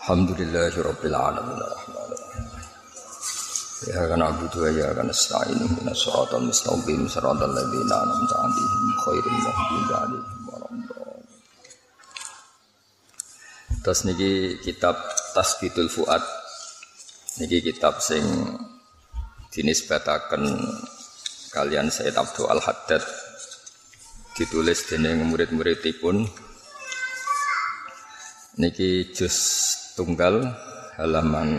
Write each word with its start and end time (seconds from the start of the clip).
Alhamdulillahirabbil. 0.00 1.12
Ya 3.92 4.00
kana 4.08 4.32
abudu 4.32 4.64
wa 4.64 4.72
ya 4.72 4.96
kana 4.96 5.12
nasta'in 5.12 5.60
ihdinas 5.60 6.00
siratal 6.00 6.44
mustaqim 6.44 7.04
siratal 7.04 7.52
ladzina 7.52 7.96
an'amta 8.00 8.36
'alaihim 8.40 8.84
khairil 9.04 9.38
maghdubi 9.44 9.92
'alaihim 9.92 10.40
waladdallin. 10.48 11.24
Terus 13.84 14.00
niki 14.08 14.32
kitab 14.64 14.96
Tasbitul 15.36 15.92
Fuad. 15.92 16.24
Niki 17.40 17.60
kitab 17.60 18.00
sing 18.00 18.24
dinisbataken 19.52 20.44
kalian 21.52 21.92
Sayyid 21.92 22.16
Abdul 22.16 22.48
Al 22.48 22.60
Haddad 22.64 23.04
ditulis 24.36 24.80
dening 24.88 25.28
murid-muridipun 25.28 26.24
niki 28.60 29.12
juz 29.16 29.36
tunggal 29.94 30.44
halaman 30.98 31.58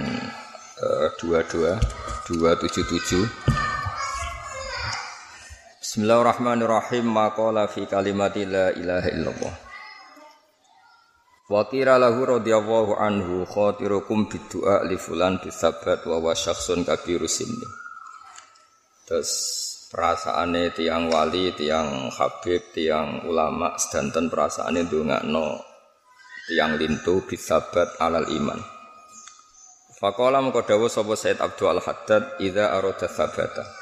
dua 1.20 1.44
dua 1.50 1.78
dua 2.26 2.52
tujuh 2.58 2.86
tujuh. 2.88 3.26
Bismillahirrahmanirrahim. 5.82 7.04
Maqala 7.04 7.68
fi 7.68 7.84
kalimati 7.84 8.48
la 8.48 8.72
ilaha 8.72 9.10
illallah. 9.12 9.56
Wa 11.52 11.68
qira 11.68 12.00
lahu 12.00 12.40
radhiyallahu 12.40 12.96
anhu 12.96 13.44
khatirukum 13.44 14.32
biddu'a 14.32 14.88
li 14.88 14.96
fulan 14.96 15.44
bisabat 15.44 16.08
wa 16.08 16.24
wa 16.24 16.32
syakhsun 16.32 16.88
kabiru 16.88 17.28
sinni. 17.28 17.68
Terus 19.04 19.32
perasaane 19.92 20.72
tiang 20.72 21.12
wali, 21.12 21.52
tiang 21.52 22.08
habib, 22.16 22.72
tiang 22.72 23.28
ulama 23.28 23.76
sedanten 23.76 24.32
perasaane 24.32 24.88
ndongakno 24.88 25.71
tiang 26.50 26.80
lintu 26.80 27.22
bisabat 27.28 28.02
alal 28.02 28.26
iman 28.32 28.62
Faqala 30.02 30.42
mengko 30.42 30.66
dawuh 30.66 30.90
sapa 30.90 31.14
Said 31.14 31.38
Abdul 31.38 31.78
Al 31.78 31.82
Haddad 31.86 32.42
idza 32.42 32.74
arada 32.74 33.06
sabata 33.06 33.82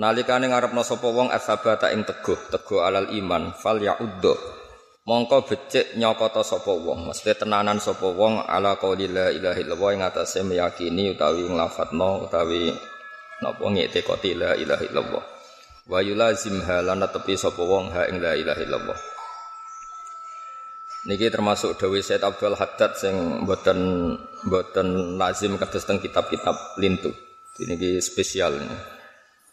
Nalikane 0.00 0.48
ngarepno 0.48 0.80
sapa 0.80 1.12
wong 1.12 1.28
asabata 1.28 1.92
ing 1.92 2.08
teguh, 2.08 2.48
teguh 2.48 2.80
alal 2.80 3.12
iman, 3.12 3.52
fal 3.52 3.76
ya'uddu. 3.76 4.32
Mongko 5.04 5.44
becik 5.44 5.98
nyokota 6.00 6.40
sapa 6.40 6.72
wong, 6.72 7.10
mesti 7.10 7.36
tenanan 7.36 7.82
sapa 7.82 8.08
wong 8.08 8.40
ala 8.48 8.80
qauli 8.80 9.12
la 9.12 9.28
ilaha 9.28 9.60
illallah 9.60 9.90
ing 9.92 10.02
atase 10.06 10.40
meyakini 10.40 11.12
utawi 11.12 11.44
nglafatno 11.44 12.24
utawi 12.24 12.72
napa 13.44 13.60
ngektekoti 13.60 14.40
la 14.40 14.56
ilaha 14.56 14.84
illallah. 14.88 15.24
Wa 15.84 16.00
yulazimha 16.00 16.80
lan 16.80 17.04
tepi 17.04 17.36
sapa 17.36 17.60
wong 17.60 17.92
ha 17.92 18.08
ing 18.08 18.24
la 18.24 18.38
ilaha 18.40 18.60
illallah. 18.62 18.98
Niki 21.00 21.32
termasuk 21.32 21.80
Dawi 21.80 22.04
Said 22.04 22.20
Abdul 22.20 22.52
Haddad 22.60 22.92
sing 22.92 23.48
mboten 23.48 24.12
mboten 24.44 25.16
lazim 25.16 25.56
kados 25.56 25.88
teng 25.88 25.96
kitab-kitab 25.96 26.76
lintu. 26.76 27.08
Niki 27.56 28.04
spesial. 28.04 28.60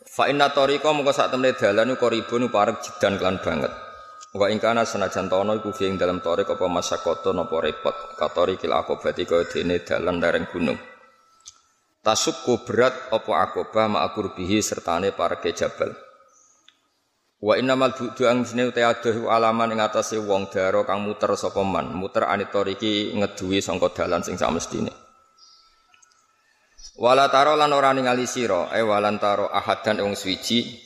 Fa 0.03 0.27
inna 0.27 0.51
tariqa 0.51 0.91
mengko 0.91 1.15
sak 1.15 1.31
temne 1.31 1.55
dalan 1.55 1.95
uga 1.95 2.07
ribun 2.11 2.51
parek 2.51 2.83
jidan 2.83 3.15
kelan 3.15 3.39
banget. 3.39 3.71
Wa 4.35 4.51
ing 4.51 4.59
kana 4.59 4.83
senajan 4.83 5.31
tono 5.31 5.55
iku 5.55 5.71
fi 5.71 5.87
ing 5.87 5.95
dalam 5.95 6.19
tarik 6.19 6.51
apa 6.51 6.67
masyakoto 6.67 7.31
napa 7.31 7.63
repot. 7.63 7.95
Katori 8.19 8.59
kil 8.59 8.75
akobati 8.75 9.23
kaya 9.23 9.47
dene 9.47 9.79
dalan 9.87 10.19
lereng 10.19 10.51
gunung. 10.51 10.75
Tasukku 12.03 12.67
berat 12.67 13.07
apa 13.07 13.31
akobah 13.47 13.87
bihi 14.35 14.59
sertane 14.59 15.15
pareke 15.15 15.55
jabal. 15.55 16.06
Wa 17.37 17.53
innamal 17.53 17.93
budu 17.93 18.25
ang 18.25 18.49
sine 18.49 18.65
uta 18.65 18.81
adoh 18.81 19.29
alaman 19.29 19.77
ing 19.77 19.79
atase 19.85 20.17
wong 20.17 20.49
daro 20.49 20.81
kang 20.89 21.05
muter 21.05 21.37
sapa 21.37 21.61
man, 21.61 21.93
muter 21.93 22.25
anitor 22.25 22.65
iki 22.65 23.13
ngeduwi 23.13 23.61
sangka 23.61 23.93
dalan 23.93 24.25
sing 24.25 24.41
samestine. 24.41 24.89
Wala 26.97 27.29
taro 27.29 27.53
lan 27.53 27.69
ora 27.77 27.93
ningali 27.93 28.25
sira, 28.25 28.73
e 28.73 28.81
walan 28.81 29.21
taro 29.21 29.53
ahadan 29.53 30.01
wong 30.01 30.17
swiji 30.17 30.81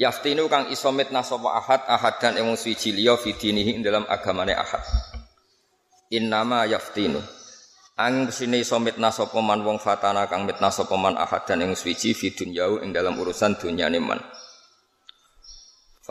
yaftinu 0.00 0.48
kang 0.48 0.72
iso 0.72 0.88
mitnah 0.96 1.20
sapa 1.20 1.60
ahad 1.60 1.84
ahadan 1.84 2.40
wong 2.40 2.56
swiji 2.56 2.96
liya 2.96 3.20
fidinihi 3.20 3.76
ing 3.76 3.84
dalam 3.84 4.08
agamane 4.08 4.56
ahad. 4.56 4.80
Innama 6.08 6.64
yaftinu. 6.64 7.20
Ang 8.00 8.32
sine 8.32 8.64
iso 8.64 8.80
mitnah 8.80 9.12
sapa 9.12 9.36
man 9.44 9.60
wong 9.60 9.76
fatana 9.76 10.24
kang 10.24 10.48
mitnah 10.48 10.72
sapa 10.72 10.96
man 10.96 11.20
ahadan 11.20 11.68
wong 11.68 11.76
swiji 11.76 12.16
fi 12.16 12.32
dunyau 12.32 12.80
ing 12.80 12.96
dalam 12.96 13.12
urusan 13.20 13.60
dunyane 13.60 14.00
man. 14.00 14.24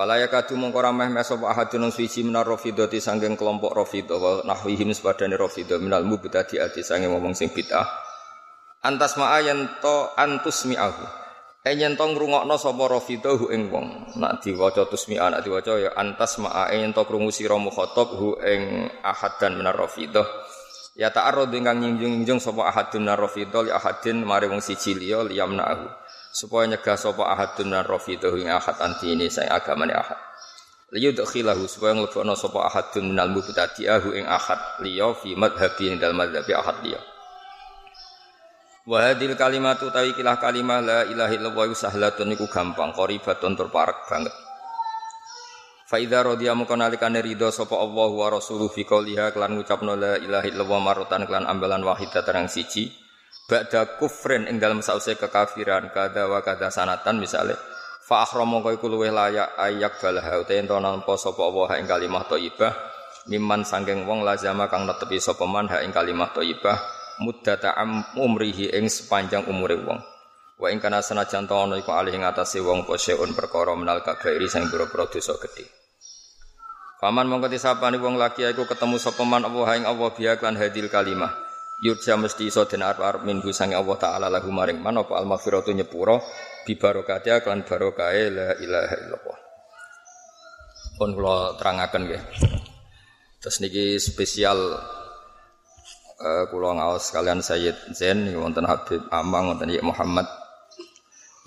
Fala 0.01 0.17
yakadu 0.17 0.57
mongko 0.57 0.81
rameh 0.81 1.13
meh 1.13 1.22
sapa 1.22 1.53
ahadun 1.53 1.94
swiji 1.94 2.25
minar 2.25 2.41
rafidati 2.41 2.97
sanging 2.97 3.38
kelompok 3.38 3.69
rafidah 3.69 4.17
wa 4.17 4.41
nahwihim 4.41 4.89
sepadane 4.97 5.38
rafidah 5.38 5.78
minal 5.78 6.01
mubtadi'ati 6.09 6.81
sanging 6.81 7.13
ngomong 7.13 7.38
sing 7.38 7.53
bid'ah. 7.53 7.85
Antas 8.81 9.13
ma'a 9.22 9.45
to 9.78 10.09
antus 10.17 10.66
mi'ahu. 10.66 11.06
E 11.61 11.78
yen 11.78 11.94
ngrungokno 12.01 12.57
sapa 12.57 12.81
rafidahu 12.90 13.53
ing 13.53 13.69
wong. 13.69 14.17
Nak 14.17 14.41
diwaca 14.41 14.90
tusmi'a 14.90 15.38
nak 15.38 15.45
diwaca 15.45 15.78
ya 15.78 15.94
antas 15.94 16.41
ma'a. 16.41 16.73
Yen 16.73 16.97
to 16.97 17.06
krungu 17.06 17.29
sira 17.29 17.61
mukhatab 17.61 18.09
hu 18.17 18.41
ing 18.41 18.90
ahadan 19.06 19.53
minar 19.53 19.78
rafidah 19.78 20.25
ya 20.97 21.13
ta'arrud 21.13 21.53
ingkang 21.53 21.78
nyingjung-nyingjung 21.78 22.41
sapa 22.44 22.67
ahadun 22.67 23.06
minar 23.06 23.22
rafidah 23.22 23.63
li 23.63 23.72
ahadin 23.72 24.28
mari 24.28 24.50
wong 24.50 24.59
siji 24.59 24.97
liya 24.97 25.23
liyamna'ahu 25.23 26.00
supaya 26.31 26.72
nyegah 26.72 26.96
sapa 26.96 27.28
ahadun 27.28 27.72
minar 27.72 27.86
rafidah 27.86 28.31
ing 28.40 28.47
ahad 28.47 28.80
anti 28.80 29.12
ini 29.12 29.28
saya 29.28 29.59
agamane 29.59 29.92
ahad 29.92 30.18
liyudkhilahu 30.96 31.68
supaya 31.68 31.96
nglebokno 31.96 32.36
sapa 32.40 32.72
ahadun 32.72 33.12
minal 33.12 33.31
mubtadi'ahu 33.31 34.16
ing 34.16 34.25
ahad 34.28 34.80
liya 34.84 35.12
fi 35.16 35.36
madhhabi 35.36 35.91
ing 35.91 35.96
dalem 36.00 36.20
madhhabi 36.20 36.52
ahad 36.56 36.80
liya 36.84 37.02
Wa 38.81 39.14
hadil 39.14 39.38
kalimatu 39.38 39.94
tawi 39.94 40.18
kilah 40.18 40.41
kalimah 40.41 40.81
la 40.81 41.00
ilaha 41.06 41.30
illallah 41.38 41.70
sahlatun 41.78 42.34
niku 42.34 42.50
gampang 42.50 42.90
qaribatun 42.97 43.53
tur 43.53 43.70
parek 43.70 44.09
banget. 44.09 44.34
Fa 45.86 46.02
idza 46.02 46.25
radiya 46.25 46.58
moko 46.58 46.74
nalikane 46.74 47.22
ridho 47.22 47.53
sapa 47.53 47.78
Allah 47.78 48.09
wa 48.09 48.28
rasuluhu 48.34 48.74
fi 48.74 48.81
qouliha 48.81 49.38
kelan 49.38 49.53
ngucapno 49.53 49.94
la 49.94 50.18
ilaha 50.18 50.50
illallah 50.50 50.80
marotan 50.81 51.30
kelan 51.30 51.46
ambalan 51.46 51.86
wahidah 51.86 52.25
terang 52.25 52.50
siji. 52.50 52.90
Ba'da 53.52 54.00
kufrin 54.00 54.47
ing 54.47 54.64
dalem 54.64 54.80
sause 54.80 55.19
kekafiran 55.19 55.92
kada 55.92 56.31
wa 56.31 56.40
kada 56.40 56.72
sanatan 56.72 57.19
misale 57.19 57.59
fa 58.08 58.24
akhramu 58.24 58.64
kaya 58.64 58.80
luweh 58.88 59.12
layak 59.12 59.56
ayak 59.59 60.00
balaha 60.00 60.40
utawa 60.40 60.59
ento 60.59 60.75
nampa 60.80 61.14
sapa 61.19 61.41
Allah 61.44 61.70
ing 61.80 61.86
kalimah 61.88 62.24
thayyibah 62.28 62.74
mimman 63.28 63.68
sangking 63.68 64.08
wong 64.08 64.24
lazama 64.24 64.72
kang 64.72 64.88
netepi 64.88 65.20
sapa 65.20 65.44
man 65.46 65.68
ha 65.68 65.84
ing 65.84 65.91
kalimah 65.91 66.31
thayyibah 66.31 67.02
muddata 67.22 67.78
umrihi 68.18 68.74
ing 68.74 68.90
sepanjang 68.90 69.46
umure 69.46 69.78
wong. 69.78 70.02
Wa 70.58 70.70
ing 70.74 70.81
kana 70.81 71.02
senajan 71.02 71.46
ta 71.46 71.58
ana 71.62 71.78
iku 71.78 71.94
alih 71.94 72.18
ing 72.18 72.25
atase 72.25 72.62
wong 72.62 72.86
poseun 72.86 73.34
perkara 73.38 73.74
menal 73.78 74.02
kabairi 74.06 74.50
sing 74.50 74.70
pira-pira 74.70 75.09
dosa 75.09 75.38
gedhe. 75.38 75.66
Paman 77.02 77.25
mongko 77.25 77.50
disapani 77.50 77.97
wong 77.97 78.18
laki 78.18 78.46
iku 78.46 78.70
ketemu 78.70 78.97
sapa 79.02 79.25
man 79.25 79.46
Allah 79.46 79.70
ing 79.78 79.86
Allah 79.90 80.09
biya 80.14 80.38
hadil 80.38 80.90
kalimah. 80.90 81.50
Yurja 81.81 82.14
mesti 82.14 82.46
iso 82.46 82.69
den 82.69 82.86
arep 82.86 83.25
minggu 83.25 83.50
sange 83.50 83.74
Allah 83.74 83.97
taala 83.97 84.28
lahu 84.30 84.53
maring 84.53 84.78
man 84.78 85.02
apa 85.02 85.18
al 85.18 85.25
maghfiratu 85.25 85.74
nyepuro 85.74 86.22
bi 86.62 86.78
barokati 86.78 87.34
kan 87.42 87.66
barokahe 87.66 88.30
la 88.30 88.53
ilaha 88.62 88.96
illallah. 89.02 89.38
Pun 91.02 91.09
kula 91.18 91.58
terangaken 91.58 92.02
nggih. 92.06 92.24
Terus 93.41 93.58
niki 93.66 93.97
spesial 93.97 94.78
uh, 96.22 96.44
kula 96.53 96.78
ngaos 96.78 97.09
kalian 97.09 97.41
Sayyid 97.41 97.97
Zain 97.97 98.30
wonten 98.38 98.70
Habib 98.70 99.02
Amang 99.09 99.58
wonten 99.58 99.74
Muhammad. 99.81 100.30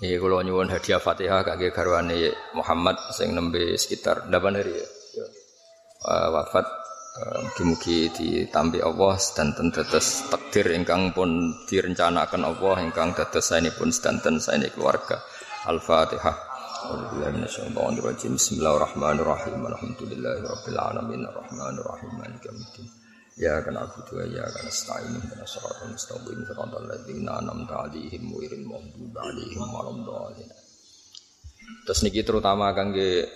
Iki 0.03 0.19
kula 0.19 0.43
nyuwun 0.43 0.67
hadiah 0.67 0.99
Fatihah 0.99 1.47
kangge 1.47 1.71
garwane 1.71 2.35
Muhammad 2.51 2.99
sing 3.15 3.31
nembe 3.31 3.79
sekitar 3.79 4.27
8 4.27 4.35
hari 4.35 4.75
ya. 4.75 4.87
Uh, 6.03 6.27
wafat 6.35 6.84
mugi-mugi 7.15 8.07
uh, 8.07 8.11
ditampi 8.11 8.83
Allah 8.83 9.15
sedanten 9.15 9.71
dados 9.71 10.27
takdir 10.27 10.67
ingkang 10.75 11.15
pun 11.15 11.55
direncanakan 11.63 12.43
Allah 12.43 12.83
ingkang 12.83 13.15
dados 13.15 13.55
saenipun 13.55 13.87
sedanten 13.87 14.43
saene 14.43 14.67
keluarga. 14.75 15.23
Al-Fatihah. 15.63 16.35
Bismillahirrahmanirrahim. 17.15 19.59
Alhamdulillahirabbil 19.63 20.77
alamin. 20.77 21.23
Arrahmanirrahim. 21.23 22.11
Ya 23.35 23.59
kana 23.63 23.87
abudu 23.87 24.19
ya 24.31 24.47
kana 24.47 24.63
nasta'in 24.67 25.19
kana 25.19 25.43
shiratal 25.43 25.91
mustaqim 25.91 26.39
shiratal 26.47 26.87
ladzina 26.87 27.43
an'amta 27.43 27.83
'alaihim 27.83 28.31
ghairil 28.31 28.63
maghdubi 28.63 29.11
'alaihim 29.11 29.63
waladdallin. 29.71 30.49
Terus 31.83 31.99
niki 32.03 32.23
terutama 32.23 32.71
kangge 32.75 33.27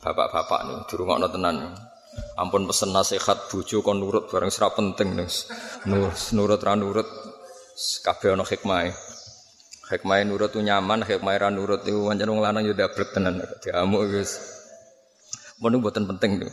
bapak-bapak 0.00 0.60
nih 0.68 0.78
dirungokno 0.88 1.28
tenan. 1.32 1.56
Ampun 2.40 2.64
pesen 2.64 2.96
nasihat 2.96 3.52
bojo 3.52 3.84
kon 3.84 4.00
nurut 4.00 4.32
bareng 4.32 4.48
sira 4.48 4.72
penting 4.72 5.12
nus. 5.12 5.50
Nurut 6.32 6.60
ra 6.64 6.72
nurut 6.72 7.04
kabeh 8.04 8.32
ana 8.32 8.44
hikmahe. 8.48 8.96
Hikmahe 9.90 10.22
nurut 10.22 10.54
tu 10.54 10.62
nyaman, 10.62 11.02
hikmahe 11.02 11.36
ra 11.36 11.50
nurut 11.50 11.82
iku 11.84 12.08
pancen 12.08 12.30
wong 12.30 12.40
lanang 12.40 12.62
yo 12.64 12.72
dablek 12.72 13.10
tenan 13.12 13.42
diamuk 13.60 14.06
wis. 14.08 14.38
Mun 15.60 15.76
mboten 15.82 16.08
penting 16.08 16.40
tuh. 16.46 16.52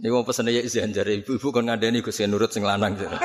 Ini 0.00 0.08
mau 0.08 0.24
pesen 0.24 0.48
ya 0.48 0.62
izin 0.62 0.90
jari 0.90 1.22
ibu-ibu 1.22 1.52
kan 1.54 1.68
ngadeni 1.68 2.00
Gus 2.02 2.18
nurut 2.24 2.50
sing 2.50 2.64
lanang 2.64 2.96
jare. 2.96 3.18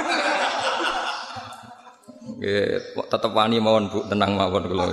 Nggih, 2.38 3.02
tetep 3.08 3.32
wani 3.34 3.58
mawon 3.58 3.90
Bu, 3.90 4.06
tenang 4.06 4.38
mawon 4.38 4.68
kula. 4.68 4.86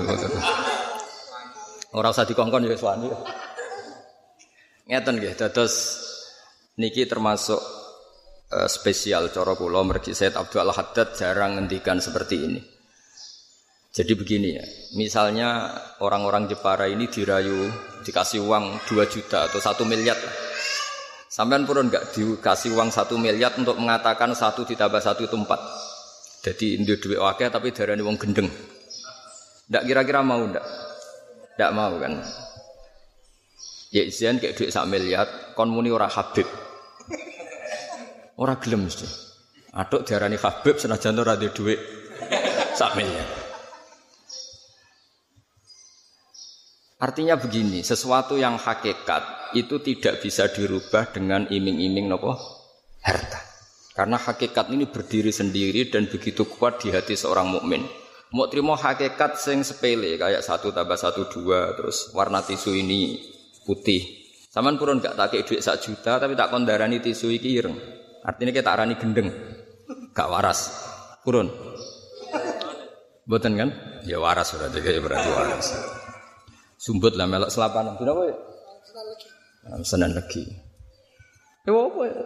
Ora 1.93 2.09
usah 2.09 2.25
dikongkon 2.25 2.65
ya 2.65 2.79
wani. 2.79 3.11
Ngeten 4.89 5.15
nggih, 5.21 5.37
dados 5.37 6.04
niki 6.79 7.07
termasuk 7.07 7.61
uh, 8.51 8.69
spesial 8.71 9.31
cara 9.31 9.55
kula 9.55 9.83
mergi 9.87 10.15
Said 10.15 10.35
Abdul 10.35 10.71
Haddad 10.71 11.15
jarang 11.15 11.59
ngendikan 11.59 11.99
seperti 12.03 12.37
ini. 12.39 12.61
Jadi 13.95 14.13
begini 14.19 14.59
ya, 14.59 14.67
misalnya 14.99 15.71
orang-orang 16.03 16.51
Jepara 16.51 16.91
ini 16.91 17.07
dirayu 17.07 17.71
dikasih 18.03 18.43
uang 18.43 18.91
2 18.91 19.07
juta 19.07 19.47
atau 19.47 19.63
1 19.63 19.87
miliar. 19.87 20.19
Sampean 21.31 21.63
pun 21.63 21.79
enggak 21.79 22.11
dikasih 22.11 22.75
uang 22.75 22.91
1 22.91 23.07
miliar 23.23 23.55
untuk 23.55 23.79
mengatakan 23.79 24.35
satu 24.35 24.67
ditambah 24.67 24.99
satu 24.99 25.31
itu 25.31 25.39
empat. 25.39 25.61
Jadi 26.43 26.75
ini 26.75 26.83
duit 26.83 27.23
wakil 27.23 27.55
tapi 27.55 27.71
darah 27.71 27.95
wong 28.03 28.19
gendeng. 28.19 28.51
Ndak 29.71 29.83
kira-kira 29.87 30.21
mau 30.27 30.43
ndak? 30.43 30.67
Ndak 31.55 31.71
mau 31.71 31.95
kan? 31.97 32.19
Ya 33.95 34.03
izin 34.03 34.43
kayak 34.43 34.59
duit 34.59 34.75
sak 34.75 34.91
miliar, 34.91 35.55
kon 35.55 35.71
muni 35.71 35.89
ora 35.95 36.11
Habib. 36.11 36.64
Ora 38.35 38.59
gelem 38.59 38.91
mesti. 38.91 39.07
Aduk 39.75 40.03
diarani 40.07 40.35
Habib 40.39 40.79
senajan 40.79 41.19
ora 41.23 41.39
duit 41.39 41.79
sak 42.75 42.99
miliar. 42.99 43.27
Artinya 46.99 47.39
begini, 47.39 47.83
sesuatu 47.87 48.35
yang 48.35 48.59
hakikat 48.59 49.55
itu 49.55 49.79
tidak 49.83 50.19
bisa 50.25 50.51
dirubah 50.51 51.15
dengan 51.15 51.47
iming-iming 51.47 52.11
nopo 52.11 52.35
harta. 53.03 53.39
Karena 53.95 54.19
hakikat 54.19 54.75
ini 54.75 54.91
berdiri 54.91 55.31
sendiri 55.31 55.87
dan 55.87 56.11
begitu 56.11 56.51
kuat 56.51 56.83
di 56.83 56.91
hati 56.91 57.15
seorang 57.15 57.47
mukmin. 57.47 57.87
Mau 58.35 58.51
terima 58.51 58.75
hakikat 58.75 59.39
sing 59.39 59.63
sepele 59.63 60.19
kayak 60.19 60.43
satu 60.43 60.75
tambah 60.75 60.99
satu 60.99 61.31
dua 61.31 61.71
terus 61.79 62.11
warna 62.11 62.43
tisu 62.43 62.75
ini 62.75 63.15
putih. 63.63 64.03
Saman 64.51 64.75
purun 64.75 64.99
gak 64.99 65.15
tak 65.15 65.39
duit 65.47 65.63
sak 65.63 65.79
juta 65.87 66.19
tapi 66.19 66.35
tak 66.35 66.51
kondarani 66.51 66.99
tisu 66.99 67.31
iki 67.31 67.63
ireng. 67.63 67.79
Artinya 68.25 68.53
kita 68.57 68.73
arani 68.73 68.97
gendeng, 68.97 69.29
gak 70.17 70.33
waras. 70.33 70.73
Purun. 71.21 71.53
Boten 73.29 73.57
kan? 73.57 73.69
Ya 74.05 74.17
waras 74.21 74.53
berarti 74.57 74.81
kayak 74.81 75.05
berarti 75.05 75.29
waras. 75.29 75.67
Sumbut 76.81 77.17
lah 77.17 77.29
melok 77.29 77.53
selapan. 77.53 77.97
Tidak 77.97 78.13
apa 78.13 78.23
ya? 78.29 78.37
Senan 79.85 80.13
lagi. 80.13 80.45
Ya 81.65 81.73
apa 81.73 82.01
ya? 82.05 82.17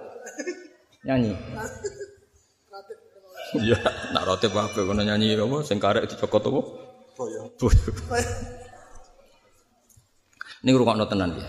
Nyanyi. 1.07 1.33
Iya, 3.59 3.79
nak 4.13 4.27
rotip 4.29 4.53
apa 4.53 4.77
kono 4.77 5.01
nyanyi 5.03 5.39
apa 5.39 5.63
sing 5.63 5.79
karek 5.79 6.11
dicokot 6.11 6.43
apa? 6.47 6.61
Boyo. 7.15 7.41
Boyo. 7.59 7.83
Ini 10.63 10.71
rungokno 10.75 11.07
tenan 11.07 11.39
ya. 11.39 11.47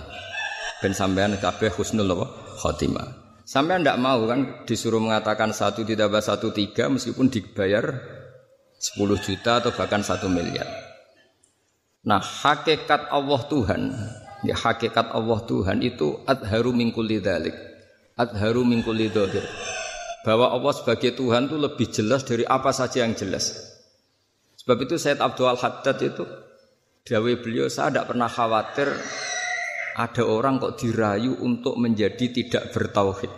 Ben 0.82 0.94
sampean 0.94 1.38
kabeh 1.42 1.74
husnul 1.74 2.10
apa? 2.14 2.26
Khotimah. 2.62 3.29
Sampean 3.50 3.82
ndak 3.82 3.98
mau 3.98 4.30
kan 4.30 4.62
disuruh 4.70 5.02
mengatakan 5.02 5.50
satu 5.50 5.82
ditambah 5.82 6.22
satu 6.22 6.54
tiga 6.54 6.86
meskipun 6.86 7.34
dibayar 7.34 7.82
10 8.78 9.26
juta 9.26 9.58
atau 9.58 9.74
bahkan 9.74 10.06
satu 10.06 10.30
miliar. 10.30 10.70
Nah, 12.06 12.22
hakikat 12.22 13.10
Allah 13.10 13.42
Tuhan, 13.50 13.90
ya 14.46 14.54
hakikat 14.54 15.10
Allah 15.10 15.42
Tuhan 15.50 15.82
itu 15.82 16.22
adharu 16.30 16.78
min 16.78 16.94
kulli 16.94 17.18
dzalik. 17.18 17.58
Adharu 18.22 18.62
min 18.70 18.86
kulli 18.86 19.10
dzahir. 19.10 19.42
Bahwa 20.22 20.54
Allah 20.54 20.70
sebagai 20.78 21.18
Tuhan 21.18 21.50
itu 21.50 21.58
lebih 21.58 21.90
jelas 21.90 22.22
dari 22.30 22.46
apa 22.46 22.70
saja 22.70 23.02
yang 23.02 23.18
jelas. 23.18 23.50
Sebab 24.62 24.78
itu 24.86 25.02
Said 25.02 25.26
Abdul 25.26 25.58
Haddad 25.58 25.98
itu 26.06 26.22
dawe 27.02 27.32
beliau 27.42 27.66
saya 27.66 27.90
tidak 27.90 28.14
pernah 28.14 28.30
khawatir 28.30 28.94
ada 29.96 30.24
orang 30.28 30.62
kok 30.62 30.78
dirayu 30.78 31.40
untuk 31.42 31.80
menjadi 31.80 32.30
tidak 32.30 32.74
bertauhid. 32.76 33.32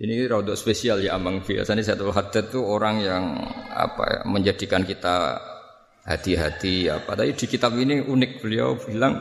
Ini 0.00 0.24
rodok 0.24 0.56
spesial 0.56 1.04
ya 1.04 1.20
Amang 1.20 1.44
Biasanya 1.44 1.92
Abdul 1.92 2.16
Haddad 2.16 2.48
itu 2.48 2.64
orang 2.64 3.04
yang 3.04 3.36
apa 3.68 4.04
ya, 4.08 4.20
menjadikan 4.24 4.80
kita 4.80 5.36
hati-hati 6.08 6.88
apa. 6.88 7.12
Tapi 7.12 7.36
di 7.36 7.44
kitab 7.44 7.76
ini 7.76 8.00
unik 8.00 8.40
beliau 8.40 8.80
bilang 8.80 9.20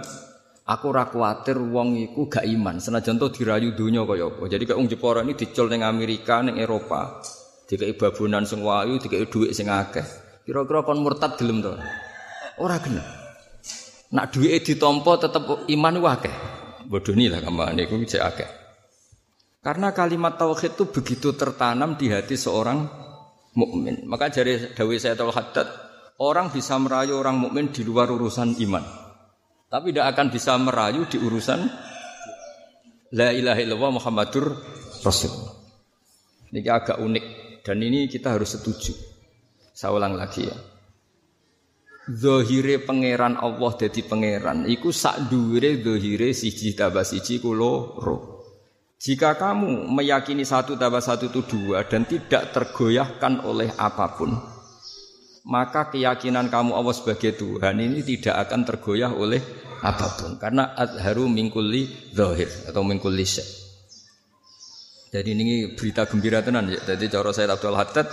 aku 0.64 0.86
ora 0.88 1.12
kuwatir 1.12 1.60
wong 1.60 2.00
iku 2.00 2.32
gak 2.32 2.48
iman 2.48 2.80
senajan 2.80 3.20
to 3.20 3.28
dirayu 3.28 3.76
donya 3.76 4.08
kaya 4.08 4.32
apa. 4.32 4.48
Jadi 4.48 4.64
kayak 4.64 4.80
wong 4.80 4.88
Jepara 4.88 5.20
ini 5.28 5.36
dicul 5.36 5.68
ning 5.68 5.84
Amerika 5.84 6.40
ning 6.40 6.56
Eropa. 6.56 7.20
Dikai 7.68 7.94
babunan 8.00 8.48
sing 8.48 8.64
wayu, 8.64 8.98
dikai 8.98 9.28
dhuwit 9.28 9.52
sing 9.52 9.68
akeh. 9.68 10.08
Kira-kira 10.48 10.82
kon 10.82 11.04
murtad 11.04 11.36
gelem 11.36 11.60
to? 11.60 11.76
Ora 12.58 12.80
gelem. 12.80 13.19
Nak 14.10 14.26
duwike 14.34 14.66
ditampa 14.74 15.22
tetep 15.22 15.70
iman 15.70 15.96
ku 16.02 16.08
akeh. 16.10 16.36
Bodoni 16.90 17.30
lah 17.30 17.46
kamane 17.46 17.86
iku 17.86 18.02
cek 18.02 18.24
akeh. 18.26 18.50
Karena 19.60 19.94
kalimat 19.94 20.40
tauhid 20.40 20.74
itu 20.74 20.90
begitu 20.90 21.36
tertanam 21.36 22.00
di 22.00 22.10
hati 22.10 22.34
seorang 22.40 22.90
mukmin. 23.54 24.08
Maka 24.08 24.32
dari 24.32 24.72
Dawi 24.74 24.98
Sayyidul 24.98 25.36
Haddad, 25.36 25.68
Orang 26.20 26.52
bisa 26.52 26.76
merayu 26.76 27.16
orang 27.16 27.40
mukmin 27.40 27.72
di 27.72 27.80
luar 27.88 28.12
urusan 28.12 28.60
iman. 28.60 28.84
Tapi 29.72 29.96
tidak 29.96 30.12
akan 30.12 30.28
bisa 30.28 30.52
merayu 30.60 31.08
di 31.08 31.16
urusan 31.16 31.64
La 33.16 33.32
ilaha 33.32 33.64
illallah 33.64 33.92
Muhammadur 33.96 34.46
Rasul. 35.00 35.32
Ini 36.52 36.60
agak 36.68 37.00
unik 37.00 37.26
dan 37.64 37.80
ini 37.80 38.12
kita 38.12 38.36
harus 38.36 38.52
setuju. 38.52 38.92
Saya 39.72 39.96
ulang 39.96 40.20
lagi 40.20 40.44
ya. 40.44 40.58
Zohire 42.08 42.80
pangeran 42.80 43.36
Allah 43.36 43.72
jadi 43.76 44.02
pangeran. 44.08 44.64
Iku 44.66 44.90
sak 44.96 45.28
dure 45.28 45.84
zohire 45.84 46.32
siji 46.32 46.72
tambah 46.74 47.04
siji 47.04 47.44
kulo 47.44 48.00
roh. 48.00 48.22
Jika 49.00 49.36
kamu 49.40 49.88
meyakini 49.88 50.44
satu 50.44 50.76
tambah 50.76 51.00
satu 51.00 51.32
itu 51.32 51.44
dua 51.48 51.88
dan 51.88 52.04
tidak 52.04 52.52
tergoyahkan 52.52 53.48
oleh 53.48 53.72
apa 53.80 54.12
pun, 54.16 54.36
maka 55.48 55.88
keyakinan 55.88 56.52
kamu 56.52 56.76
Allah 56.76 56.92
sebagai 56.92 57.40
Tuhan 57.40 57.80
ini 57.80 58.04
tidak 58.04 58.48
akan 58.48 58.68
tergoyah 58.68 59.16
oleh 59.16 59.40
apa 59.80 60.20
pun 60.20 60.36
karena 60.36 60.76
adharu 60.76 61.32
mingkuli 61.32 62.12
zahir 62.12 62.52
atau 62.68 62.84
mingkuli 62.84 63.24
syekh. 63.24 63.48
Jadi 65.10 65.30
ini 65.34 65.74
berita 65.74 66.06
gembira 66.06 66.44
tenan 66.46 66.70
ya. 66.70 66.78
Jadi 66.84 67.10
cara 67.10 67.34
saya 67.34 67.56
Abdul 67.56 67.74
Haddad 67.74 68.08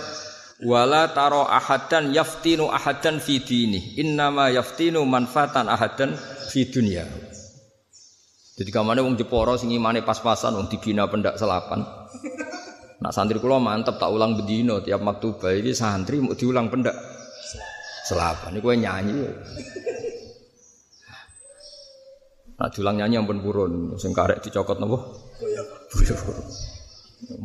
wala 0.65 1.13
taro 1.13 1.45
ahadan 1.45 2.09
yaftinu 2.09 2.65
ahadan 2.73 3.21
fi 3.21 3.37
dini 3.43 3.93
innama 4.01 4.49
yaftinu 4.49 5.05
manfaatan 5.05 5.69
ahadan 5.69 6.17
fi 6.49 6.65
dunia. 6.65 7.05
Jadi 8.57 8.73
kamane 8.73 9.05
wong 9.05 9.13
Jepara 9.13 9.53
sing 9.53 9.69
imane 9.69 10.01
pas-pasan 10.01 10.57
wong 10.57 10.65
dibina 10.65 11.05
pendak 11.05 11.37
selapan. 11.37 11.85
Nak 12.97 13.13
santri 13.13 13.37
kula 13.37 13.61
mantep 13.61 14.01
tak 14.01 14.09
ulang 14.09 14.33
bedino 14.33 14.81
tiap 14.81 15.05
maktubah 15.05 15.53
ini 15.53 15.77
santri 15.77 16.17
mau 16.17 16.33
diulang 16.33 16.65
pendak 16.65 16.97
selapan. 18.09 18.57
Ini 18.57 18.59
gue 18.65 18.75
nyanyi. 18.81 19.17
Nah, 22.57 22.69
julang 22.73 22.97
nyanyi 22.97 23.21
ampun 23.21 23.37
purun, 23.37 23.93
sing 24.01 24.17
karek 24.17 24.41
dicokot 24.41 24.81
nopo? 24.81 24.97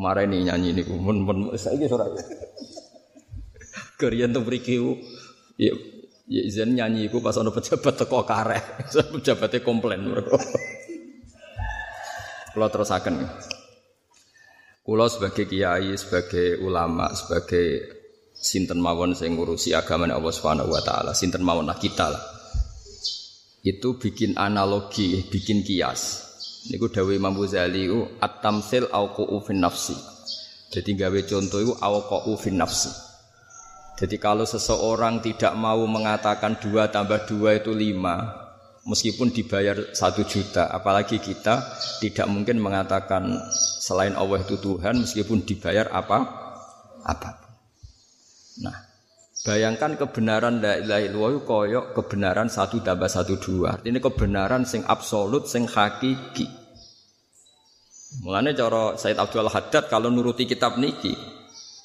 Marah 0.01 0.25
ini 0.25 0.49
nyanyi 0.49 0.73
ini, 0.73 0.83
mun 0.89 1.29
mun 1.29 1.39
saya 1.61 1.77
ini 1.77 1.85
suara. 1.85 2.09
Korean 4.03 4.35
tuh 4.35 4.43
beri 4.43 4.59
ya 5.55 5.71
ya 6.27 6.43
izin 6.43 6.75
nyanyi 6.75 7.07
iku 7.07 7.23
pas 7.23 7.39
ono 7.39 7.55
pejabat 7.55 8.03
teko 8.03 8.27
karek, 8.27 8.91
pejabatnya 9.15 9.63
komplain. 9.63 10.03
Kalau 12.53 12.69
terusakan, 12.69 13.15
Kulo 14.83 15.07
sebagai 15.07 15.47
kiai, 15.47 15.95
sebagai 15.95 16.59
ulama, 16.59 17.15
sebagai 17.15 17.87
sinten 18.35 18.83
mawon 18.83 19.15
sing 19.15 19.39
ngurusi 19.39 19.79
agama 19.79 20.11
Allah 20.11 20.35
Subhanahu 20.35 20.75
wa 20.75 20.83
taala, 20.83 21.15
sinten 21.15 21.47
mawon 21.47 21.71
lah 21.71 21.79
kita 21.79 22.11
lah. 22.11 22.23
Itu 23.63 23.95
bikin 23.95 24.35
analogi, 24.35 25.23
bikin 25.31 25.63
kias. 25.63 26.35
Niku 26.75 26.91
dawuh 26.91 27.15
Imam 27.15 27.39
Ghazali 27.39 27.87
ku 27.87 28.19
at-tamsil 28.19 28.91
auqu 28.91 29.23
fin 29.47 29.63
nafsi. 29.63 29.95
Jadi 30.75 30.99
gawe 30.99 31.21
contoh 31.31 31.59
itu 31.63 31.73
auqu 31.79 32.35
fin 32.43 32.59
nafsi. 32.59 32.91
Jadi 33.93 34.17
kalau 34.17 34.49
seseorang 34.49 35.21
tidak 35.21 35.53
mau 35.55 35.85
mengatakan 35.85 36.59
dua 36.59 36.89
tambah 36.89 37.29
dua 37.29 37.61
itu 37.61 37.71
lima, 37.71 38.43
meskipun 38.83 39.31
dibayar 39.31 39.95
satu 39.95 40.27
juta, 40.27 40.67
apalagi 40.73 41.23
kita 41.23 41.63
tidak 42.03 42.27
mungkin 42.27 42.59
mengatakan 42.59 43.37
selain 43.79 44.17
Allah 44.19 44.43
itu 44.43 44.59
Tuhan, 44.59 45.07
meskipun 45.07 45.47
dibayar 45.47 45.87
apa 45.93 46.19
apa. 47.07 47.31
Nah, 48.63 48.77
bayangkan 49.47 49.95
kebenaran 50.01 50.59
la 50.59 50.83
ilaha 50.83 51.03
illallah 51.07 51.35
koyok 51.47 51.85
kebenaran 51.95 52.51
satu 52.51 52.83
tambah 52.83 53.07
satu 53.07 53.39
dua. 53.39 53.79
Ini 53.87 54.03
kebenaran 54.03 54.67
sing 54.67 54.83
absolut, 54.89 55.47
sing 55.47 55.69
hakiki. 55.71 56.49
Mulane 58.21 58.53
cara 58.53 59.01
Said 59.01 59.17
Abdul 59.17 59.49
Haddad 59.49 59.89
kalau 59.89 60.13
nuruti 60.13 60.45
kitab 60.45 60.77
niki, 60.77 61.17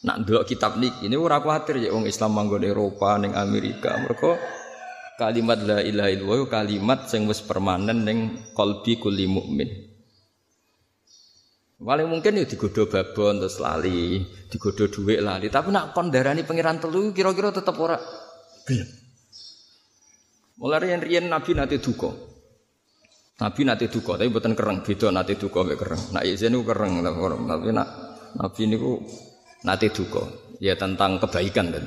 nak 0.05 0.21
ndelok 0.21 0.45
kitab 0.45 0.77
niki 0.77 1.09
ini 1.09 1.17
ora 1.17 1.41
kuwatir 1.41 1.81
ya 1.81 1.89
wong 1.89 2.05
Islam 2.05 2.37
manggon 2.37 2.61
Eropa 2.61 3.17
ning 3.17 3.33
Amerika. 3.33 3.97
Mergo 3.97 4.37
kalimat 5.17 5.57
la 5.65 5.81
ilaha 5.81 6.09
illallah 6.13 6.45
kalimat 6.45 7.09
sing 7.09 7.25
wis 7.25 7.41
permanen 7.41 8.05
ning 8.05 8.17
qalbi 8.53 9.01
kulli 9.01 9.25
mukmin. 9.25 9.69
Paling 11.77 12.09
mungkin 12.09 12.41
ya 12.41 12.45
digodo 12.49 12.89
babon 12.89 13.37
terus 13.37 13.61
lali, 13.61 14.25
digodo 14.49 14.89
dhuwit 14.89 15.21
lali, 15.21 15.45
tapi 15.45 15.69
nak 15.69 15.93
kon 15.93 16.09
darani 16.09 16.41
pangeran 16.41 16.81
telu 16.81 17.13
kira-kira 17.13 17.53
tetep 17.53 17.77
ora 17.77 18.01
gelem. 18.65 18.89
Mulai 20.57 20.89
riyen-riyen 20.89 21.29
Nabi 21.29 21.53
nate 21.53 21.77
duka. 21.77 22.09
Nabi 23.37 23.61
nate 23.61 23.93
duka, 23.93 24.17
tapi 24.17 24.33
buatan 24.33 24.57
kereng, 24.57 24.81
beda 24.81 25.13
nate 25.13 25.37
duka 25.37 25.61
mek 25.61 25.77
kereng. 25.77 26.01
Nak 26.17 26.25
izin 26.25 26.57
kereng, 26.65 27.05
tapi 27.05 27.69
nak 27.69 27.87
Nabi 28.41 28.61
niku 28.65 28.97
nate 29.65 29.89
duka. 29.89 30.25
Ya 30.57 30.73
tentang 30.73 31.21
kebaikan 31.21 31.69
kan. 31.69 31.85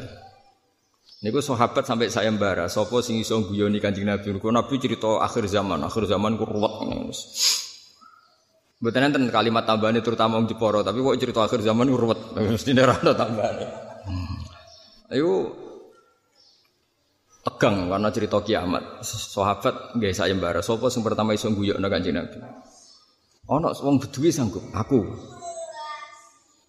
Niku 1.20 1.44
sahabat 1.44 1.84
sampai 1.84 2.08
saya 2.08 2.32
mbara, 2.32 2.64
sapa 2.72 3.04
sing 3.04 3.20
iso 3.20 3.44
guyoni 3.44 3.76
Kanjeng 3.76 4.08
Nabi. 4.08 4.32
Niku 4.32 4.48
Nabi 4.48 4.80
cerita 4.80 5.20
akhir 5.20 5.52
zaman, 5.52 5.84
akhir 5.84 6.08
zaman 6.08 6.40
ku 6.40 6.48
ruwet. 6.48 6.72
Mboten 8.80 9.12
enten 9.12 9.28
kalimat 9.28 9.68
tambahane 9.68 10.00
terutama 10.00 10.40
wong 10.40 10.48
Jepara, 10.48 10.80
tapi 10.80 11.04
kok 11.04 11.20
cerita 11.20 11.44
akhir 11.44 11.60
zaman 11.60 11.92
ku 11.92 12.00
ruwet. 12.00 12.20
Mesti 12.56 12.72
ora 12.72 12.96
ana 12.96 13.12
tambahane. 13.12 13.66
Ayo 15.12 15.52
tegang 17.44 17.92
karena 17.92 18.08
cerita 18.08 18.40
kiamat. 18.40 19.04
Sahabat 19.04 20.00
nggih 20.00 20.16
saya 20.16 20.32
mbara, 20.32 20.64
sapa 20.64 20.88
sing 20.88 21.04
pertama 21.04 21.36
iso 21.36 21.52
guyokno 21.52 21.84
Kanjeng 21.92 22.16
Nabi. 22.16 22.40
Ana 23.44 23.76
wong 23.76 24.00
Bedui 24.00 24.32
sanggup, 24.32 24.64
aku. 24.72 25.04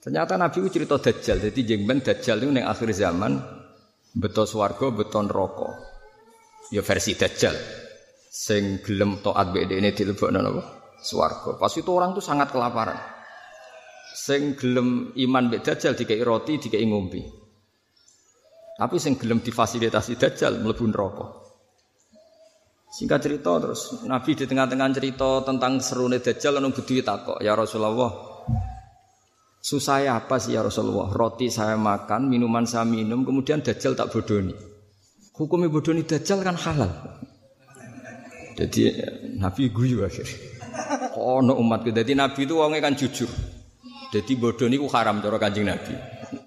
Ternyata 0.01 0.33
Nabi 0.33 0.65
itu 0.65 0.81
cerita 0.81 0.97
Dajjal. 0.97 1.37
Jadi 1.37 1.59
jengben 1.61 2.01
Dajjal 2.01 2.41
itu 2.41 2.49
yang 2.49 2.65
akhir 2.65 2.89
zaman 2.89 3.37
beto 4.17 4.49
swarga, 4.49 4.89
beto 4.89 5.21
neraka. 5.21 5.69
Ya 6.73 6.81
versi 6.81 7.13
Dajjal. 7.13 7.53
Sing 8.31 8.81
gelem 8.81 9.21
taat 9.21 9.53
BD 9.53 9.77
ini 9.77 9.93
dilebokno 9.93 10.41
napa? 10.41 10.63
Swarga. 10.97 11.61
Pas 11.61 11.69
itu 11.77 11.89
orang 11.93 12.17
tuh 12.17 12.25
sangat 12.25 12.49
kelaparan. 12.49 12.97
Sing 14.17 14.57
gelem 14.57 15.13
iman 15.13 15.53
mbek 15.53 15.61
Dajjal 15.69 15.93
dikai 15.93 16.25
roti, 16.25 16.57
dikai 16.57 16.81
ngombe. 16.89 17.21
Tapi 18.81 18.97
sing 18.97 19.21
gelem 19.21 19.45
difasilitasi 19.45 20.17
Dajjal 20.17 20.65
mlebu 20.65 20.85
neraka. 20.89 21.27
Singkat 22.91 23.19
cerita 23.21 23.55
terus 23.61 24.03
Nabi 24.03 24.33
di 24.33 24.43
tengah-tengah 24.49 24.89
cerita 24.97 25.45
tentang 25.45 25.77
serune 25.77 26.17
Dajjal 26.17 26.57
lalu 26.57 26.73
Bedui 26.75 27.05
takok, 27.05 27.39
"Ya 27.39 27.55
Rasulullah, 27.55 28.11
susah 29.61 30.09
apa 30.09 30.41
sih 30.41 30.57
ya 30.57 30.65
Rasulullah? 30.65 31.13
Roti 31.13 31.47
saya 31.53 31.77
makan, 31.77 32.27
minuman 32.27 32.65
saya 32.65 32.83
minum, 32.83 33.21
kemudian 33.21 33.61
Dajjal 33.61 33.93
tak 33.93 34.09
bodoni. 34.09 34.57
Hukumnya 35.37 35.69
bodoni 35.69 36.01
Dajjal 36.01 36.41
kan 36.41 36.57
halal." 36.57 36.91
Jadi 38.57 38.93
Nabi 39.39 39.71
guyu 39.71 40.03
akhirnya. 40.03 40.51
Oh, 41.17 41.39
no 41.41 41.55
umatku. 41.57 41.89
Jadi 41.89 42.13
Nabi 42.13 42.45
itu 42.45 42.57
wongnya 42.59 42.83
kan 42.83 42.93
jujur. 42.93 43.29
Jadi 44.11 44.35
bodoni 44.35 44.75
ku 44.75 44.91
haram 44.91 45.23
cara 45.23 45.39
kanjeng 45.39 45.65
Nabi. 45.71 45.95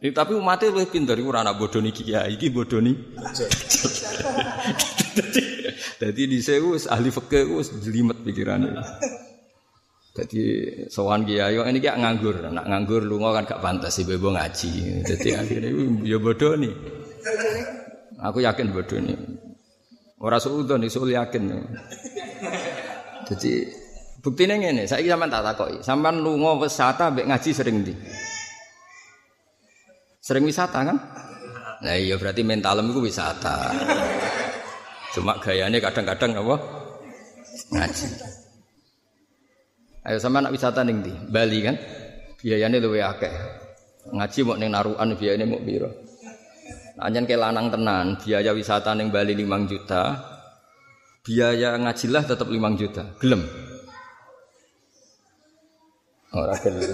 Eh, 0.04 0.12
tapi 0.12 0.36
umatnya 0.36 0.72
lebih 0.72 0.92
pintar. 0.92 1.16
Iku 1.16 1.32
anak 1.32 1.56
bodoni 1.56 1.90
kiai, 1.92 2.36
iki 2.36 2.52
bodoni. 2.52 2.92
Jadi 6.00 6.22
di 6.28 6.38
sewu 6.44 6.76
ahli 6.76 7.08
ku 7.08 7.58
jelimet 7.80 8.20
pikirannya. 8.20 8.84
Jadi 10.14 10.42
sowan 10.86 11.26
kiai 11.26 11.58
ini 11.58 11.82
kayak 11.82 11.98
nganggur, 11.98 12.38
nak 12.46 12.70
nganggur 12.70 13.02
lu 13.02 13.18
kan 13.18 13.42
gak 13.42 13.58
pantas 13.58 13.98
sih 13.98 14.06
bebo 14.06 14.30
ngaji. 14.30 15.02
Jadi 15.02 15.28
akhirnya 15.34 15.74
ya 16.06 16.22
bodoh 16.22 16.54
nih. 16.54 16.70
Aku 18.22 18.38
yakin 18.38 18.70
bodoh 18.70 18.94
nih. 19.02 19.18
Orang 20.22 20.38
suudon 20.38 20.86
isul 20.86 21.10
yakin. 21.10 21.50
Jadi 23.26 23.66
buktinya 24.22 24.54
ngene, 24.54 24.86
saya 24.86 25.02
sampean 25.02 25.34
tak 25.34 25.42
takoki. 25.50 25.82
Sampean 25.82 26.22
lunga 26.22 26.62
wisata 26.62 27.10
mbek 27.10 27.26
ngaji 27.34 27.50
sering 27.50 27.76
ndi? 27.82 27.94
Sering 30.22 30.46
wisata 30.46 30.78
kan? 30.94 30.96
Nah 31.82 31.94
iya 31.98 32.14
berarti 32.14 32.46
mentalem 32.46 32.86
itu 32.94 33.02
wisata. 33.02 33.74
Cuma 35.10 35.42
gayanya 35.42 35.82
kadang-kadang 35.82 36.38
apa? 36.38 36.54
Ngaji. 37.74 38.06
Ayo 40.04 40.20
sama 40.20 40.44
anak 40.44 40.52
wisata 40.52 40.84
ning 40.84 41.00
ndi? 41.00 41.12
Bali 41.32 41.64
kan? 41.64 41.80
Biayanya 42.44 42.76
luwih 42.76 43.00
akeh. 43.08 43.32
Ngaji 44.12 44.38
mau 44.44 44.60
ning 44.60 44.68
narukan 44.68 45.16
biayanya 45.16 45.48
mau 45.48 45.56
piro? 45.64 45.88
Anjen 47.00 47.24
ke 47.24 47.40
lanang 47.40 47.72
tenan, 47.72 48.20
biaya 48.20 48.52
wisata 48.52 48.92
ning 48.92 49.08
Bali 49.08 49.32
5 49.32 49.64
juta. 49.64 50.20
Biaya 51.24 51.80
ngajilah 51.80 52.22
tetap 52.28 52.52
5 52.52 52.76
juta. 52.76 53.16
Gelem. 53.16 53.48
Ora 56.36 56.52
gelem. 56.60 56.84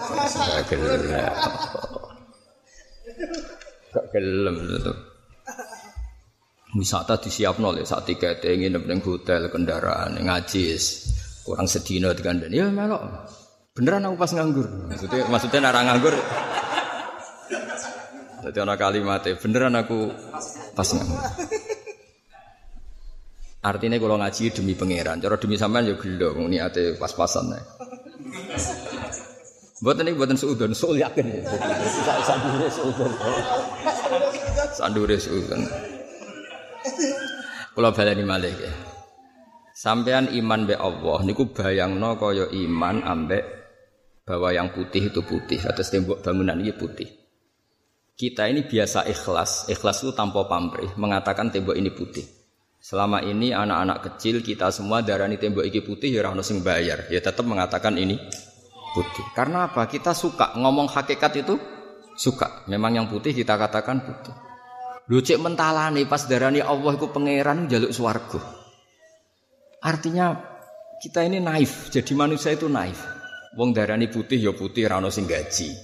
Ora 0.00 0.60
gelem. 0.72 1.02
Gak 3.92 4.04
gelem 4.08 4.56
itu. 4.72 4.92
Wisata 6.72 7.20
disiapno 7.20 7.68
lek 7.76 7.84
sak 7.84 8.08
tiket 8.08 8.40
nginep 8.40 8.88
ning 8.88 9.04
hotel 9.04 9.52
kendaraan 9.52 10.16
ngajis 10.16 10.84
kurang 11.44 11.68
sedina 11.68 12.16
dikandani. 12.16 12.56
Ya 12.56 12.72
melok. 12.72 13.28
Beneran 13.76 14.08
aku 14.08 14.16
pas 14.16 14.32
nganggur. 14.32 14.68
Maksudnya 14.88 15.28
maksudnya 15.28 15.58
nara 15.68 15.80
nganggur 15.84 16.16
jadi 18.42 18.66
anak 18.66 18.78
kalimatnya 18.82 19.38
beneran 19.38 19.78
aku 19.78 20.10
pas 20.74 20.88
nganggur. 20.90 21.20
Artinya 23.62 23.96
kalau 24.02 24.18
ngaji 24.18 24.50
demi 24.50 24.74
pangeran. 24.74 25.22
Cara 25.22 25.38
demi 25.38 25.54
sampean 25.54 25.86
ya 25.86 25.94
gelo 25.94 26.34
niate 26.50 26.98
pas-pasan 26.98 27.54
nih 27.54 27.64
Buat 29.82 29.98
ini 29.98 30.14
buatan 30.14 30.38
seudon, 30.38 30.78
soal 30.78 30.94
yakin. 30.94 31.26
Ya. 31.26 31.42
Sandure 32.22 32.70
seudon. 32.70 33.10
Sandure 34.78 35.16
seudon. 35.18 35.62
Kula 37.72 37.90
baleni 37.94 38.24
malih 38.26 38.52
ya. 38.52 38.72
Sampean 39.72 40.28
iman 40.36 40.68
be 40.68 40.76
Allah 40.76 41.24
niku 41.24 41.48
bayangno 41.50 42.20
kaya 42.20 42.46
iman 42.52 43.02
ambek 43.02 43.42
bahwa 44.22 44.54
yang 44.54 44.70
putih 44.70 45.10
itu 45.10 45.24
putih 45.24 45.58
atas 45.66 45.90
tembok 45.90 46.22
bangunan 46.22 46.54
ini 46.60 46.70
putih. 46.76 47.08
Kita 48.12 48.46
ini 48.46 48.62
biasa 48.68 49.08
ikhlas, 49.08 49.72
ikhlas 49.72 50.04
itu 50.04 50.12
tanpa 50.12 50.46
pamrih 50.46 50.92
mengatakan 51.00 51.50
tembok 51.50 51.74
ini 51.74 51.90
putih. 51.90 52.22
Selama 52.78 53.24
ini 53.24 53.54
anak-anak 53.54 53.98
kecil 54.10 54.44
kita 54.44 54.68
semua 54.70 55.00
darani 55.00 55.40
tembok 55.40 55.64
ini 55.64 55.80
putih 55.80 56.12
ya 56.12 56.22
ora 56.22 56.36
bayar, 56.38 57.08
ya 57.08 57.18
tetap 57.18 57.42
mengatakan 57.42 57.96
ini 57.96 58.20
putih. 58.92 59.24
Karena 59.32 59.72
apa? 59.72 59.88
Kita 59.88 60.12
suka 60.12 60.54
ngomong 60.60 60.92
hakikat 60.92 61.32
itu 61.40 61.56
suka. 62.14 62.68
Memang 62.68 63.00
yang 63.00 63.06
putih 63.08 63.32
kita 63.32 63.56
katakan 63.56 64.04
putih. 64.04 64.51
Lu 65.10 65.18
cek 65.18 65.38
mentalane 65.42 66.06
pas 66.06 66.22
darani 66.30 66.62
Allah 66.62 66.94
iku 66.94 67.10
pangeran 67.10 67.66
jaluk 67.66 67.90
swarga. 67.90 68.38
Artinya 69.82 70.38
kita 71.02 71.26
ini 71.26 71.42
naif. 71.42 71.90
Jadi 71.90 72.14
manusia 72.14 72.54
itu 72.54 72.70
naif. 72.70 73.02
Wong 73.58 73.74
darani 73.74 74.06
putih 74.06 74.38
ya 74.38 74.54
putih 74.54 74.86
ora 74.86 75.02
sing 75.10 75.26
gaji. 75.26 75.74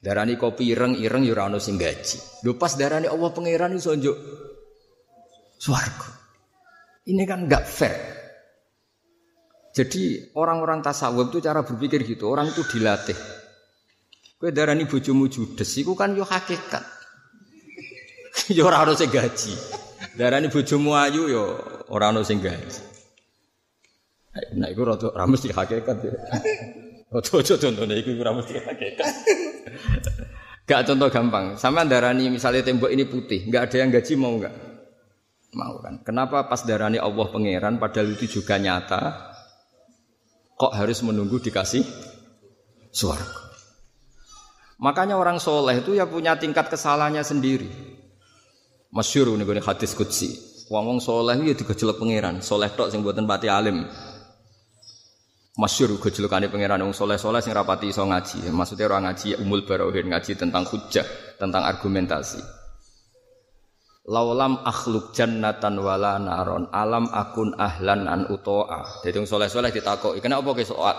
Darani 0.00 0.36
kopi 0.36 0.76
ireng 0.76 1.00
ireng 1.00 1.24
ya 1.24 1.32
ora 1.32 1.56
sing 1.56 1.80
gaji. 1.80 2.44
Lu 2.44 2.60
pas 2.60 2.76
darani 2.76 3.08
Allah 3.08 3.30
pangeran 3.32 3.72
iso 3.72 3.96
njuk 3.96 4.16
swarga. 5.56 6.12
Ini 7.08 7.24
kan 7.24 7.48
enggak 7.48 7.64
fair. 7.64 7.96
Jadi 9.70 10.34
orang-orang 10.36 10.84
tasawuf 10.84 11.32
itu 11.32 11.40
cara 11.40 11.64
berpikir 11.64 12.04
gitu. 12.04 12.28
Orang 12.28 12.52
itu 12.52 12.60
dilatih. 12.66 13.16
Kue 14.40 14.50
darani 14.56 14.88
bojomu 14.88 15.28
judes, 15.28 15.68
iku 15.76 15.92
kan 15.92 16.16
yo 16.16 16.24
hakikat. 16.24 16.99
yo 18.56 18.66
ora 18.66 18.82
ono 18.82 18.94
sing 18.94 19.10
gaji. 19.10 19.52
Darani 20.16 20.48
bojomu 20.48 20.94
ayu 20.94 21.30
yo 21.30 21.44
ora 21.90 22.10
ono 22.14 22.22
sing 22.22 22.38
gaji. 22.38 22.90
Nah 24.56 24.70
iku 24.70 24.86
rada 24.86 25.10
ora 25.10 25.26
mesti 25.26 25.50
hakikat 25.50 25.96
ya. 26.06 26.14
Ojo-ojo 27.18 27.58
contohnya 27.58 27.98
iku 27.98 28.14
ora 28.22 28.32
mesti 28.38 28.54
hakikat. 28.62 29.12
Gak 30.70 30.86
contoh 30.86 31.10
gampang. 31.10 31.58
Sama 31.58 31.82
darani 31.82 32.30
misalnya 32.30 32.62
tembok 32.62 32.94
ini 32.94 33.02
putih, 33.02 33.42
nggak 33.50 33.62
ada 33.66 33.76
yang 33.82 33.90
gaji 33.90 34.14
mau 34.14 34.38
nggak? 34.38 34.54
Mau 35.58 35.82
kan? 35.82 35.98
Kenapa 36.06 36.46
pas 36.46 36.62
darani 36.62 36.94
Allah 36.94 37.26
pangeran 37.26 37.82
padahal 37.82 38.14
itu 38.14 38.38
juga 38.38 38.54
nyata 38.54 39.34
kok 40.54 40.70
harus 40.70 41.02
menunggu 41.02 41.42
dikasih 41.42 41.82
suarga. 42.94 43.50
Makanya 44.78 45.18
orang 45.18 45.42
soleh 45.42 45.82
itu 45.82 45.98
ya 45.98 46.06
punya 46.06 46.38
tingkat 46.38 46.70
kesalahannya 46.70 47.26
sendiri. 47.26 47.66
Masyur 48.90 49.30
nih 49.38 49.46
gue 49.46 49.62
hadis 49.62 49.94
kutsi. 49.94 50.34
Wong 50.70 50.86
wong 50.86 50.98
soleh 51.02 51.34
itu 51.38 51.50
ya 51.50 51.54
digejelek 51.54 51.98
pangeran. 51.98 52.42
Soleh 52.42 52.70
tok 52.74 52.90
sing 52.94 53.02
buatan 53.02 53.26
pati 53.26 53.50
alim. 53.50 53.86
masyhur 55.60 56.00
gojolokane 56.00 56.48
pangeran 56.48 56.80
wong 56.80 56.96
soleh-soleh 56.96 57.44
sing 57.44 57.52
rapati 57.52 57.92
iso 57.92 58.06
ngaji. 58.06 58.48
Maksudnya 58.48 58.88
orang 58.88 59.12
ngaji 59.12 59.36
umul 59.44 59.68
barohin 59.68 60.08
ngaji 60.08 60.32
tentang 60.38 60.64
hujah, 60.64 61.04
tentang 61.36 61.68
argumentasi. 61.68 62.40
Laulam 64.08 64.64
akhluk 64.64 65.12
jannatan 65.12 65.76
wala 65.84 66.16
naron 66.16 66.72
alam 66.72 67.12
akun 67.12 67.52
ahlan 67.60 68.08
an 68.08 68.26
utoa. 68.32 69.04
Jadi 69.04 69.20
wong 69.20 69.28
soleh-soleh 69.28 69.68
ditakoki, 69.68 70.24
"Kenapa 70.24 70.56
kowe 70.56 70.64
soat?" 70.64 70.96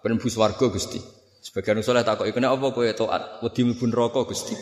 Ben 0.00 0.20
bu 0.20 0.28
swarga 0.30 0.70
Gusti. 0.70 1.02
Sebagian 1.42 1.82
soleh 1.82 2.06
takoki, 2.06 2.30
"Kenapa 2.30 2.70
kowe 2.70 2.86
taat?" 2.86 3.42
Wedi 3.42 3.66
mlebu 3.66 3.84
neraka 3.90 4.22
Gusti. 4.24 4.54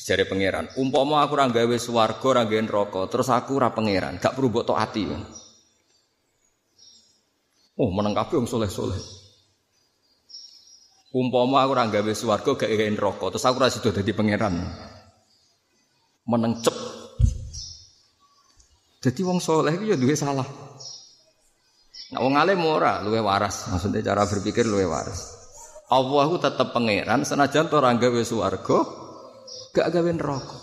Jare 0.00 0.24
pangeran, 0.24 0.72
"Umpama 0.80 1.20
aku 1.20 1.36
ora 1.36 1.44
gawe 1.52 1.76
swarga, 1.76 2.24
ora 2.24 2.42
gawe 2.48 2.62
neraka, 2.64 3.00
terus 3.12 3.28
aku 3.28 3.60
ora 3.60 3.68
pangeran, 3.68 4.16
gak 4.16 4.32
perlu 4.32 4.48
mbok 4.48 4.64
taati." 4.64 5.04
Oh, 7.76 7.92
meneng 7.92 8.16
kabeh 8.16 8.40
wong 8.40 8.48
soleh-soleh. 8.48 8.96
Umpama 11.12 11.60
aku 11.60 11.72
ora 11.76 11.84
gawe 11.92 12.12
swarga 12.16 12.50
gak 12.56 12.70
gawe 12.72 12.88
neraka, 12.88 13.24
terus 13.36 13.44
aku 13.44 13.56
ora 13.60 13.68
sida 13.68 13.92
dadi 13.92 14.12
pangeran. 14.16 14.54
Meneng 16.24 16.64
cep. 16.64 16.76
Jadi 19.04 19.20
wong 19.20 19.40
soleh 19.40 19.76
itu 19.76 19.84
ya 19.92 19.96
duwe 20.00 20.16
salah. 20.16 20.48
Nah, 22.10 22.20
wong 22.24 22.40
alim 22.40 22.64
ora 22.64 23.04
luwe 23.04 23.20
waras, 23.20 23.68
maksudnya 23.68 24.00
cara 24.00 24.24
berpikir 24.24 24.64
luwe 24.64 24.88
waras. 24.88 25.36
Allah 25.92 26.28
tetap 26.40 26.72
pangeran 26.72 27.20
senajan 27.20 27.68
to 27.68 27.76
ora 27.76 27.92
gawe 27.92 28.20
swarga 28.24 29.09
gak 29.74 29.88
gawe 29.90 30.10
neraka. 30.10 30.58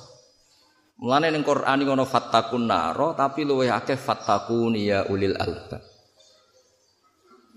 Mulane 0.97 1.29
ning 1.29 1.45
Quran 1.45 1.85
ngono 1.85 2.09
fattakun 2.09 2.65
naro 2.65 3.13
tapi 3.13 3.45
luwe 3.45 3.69
akeh 3.69 3.97
fattakun 4.01 4.73
ya 4.73 5.05
ulil 5.05 5.37
albab. 5.37 5.81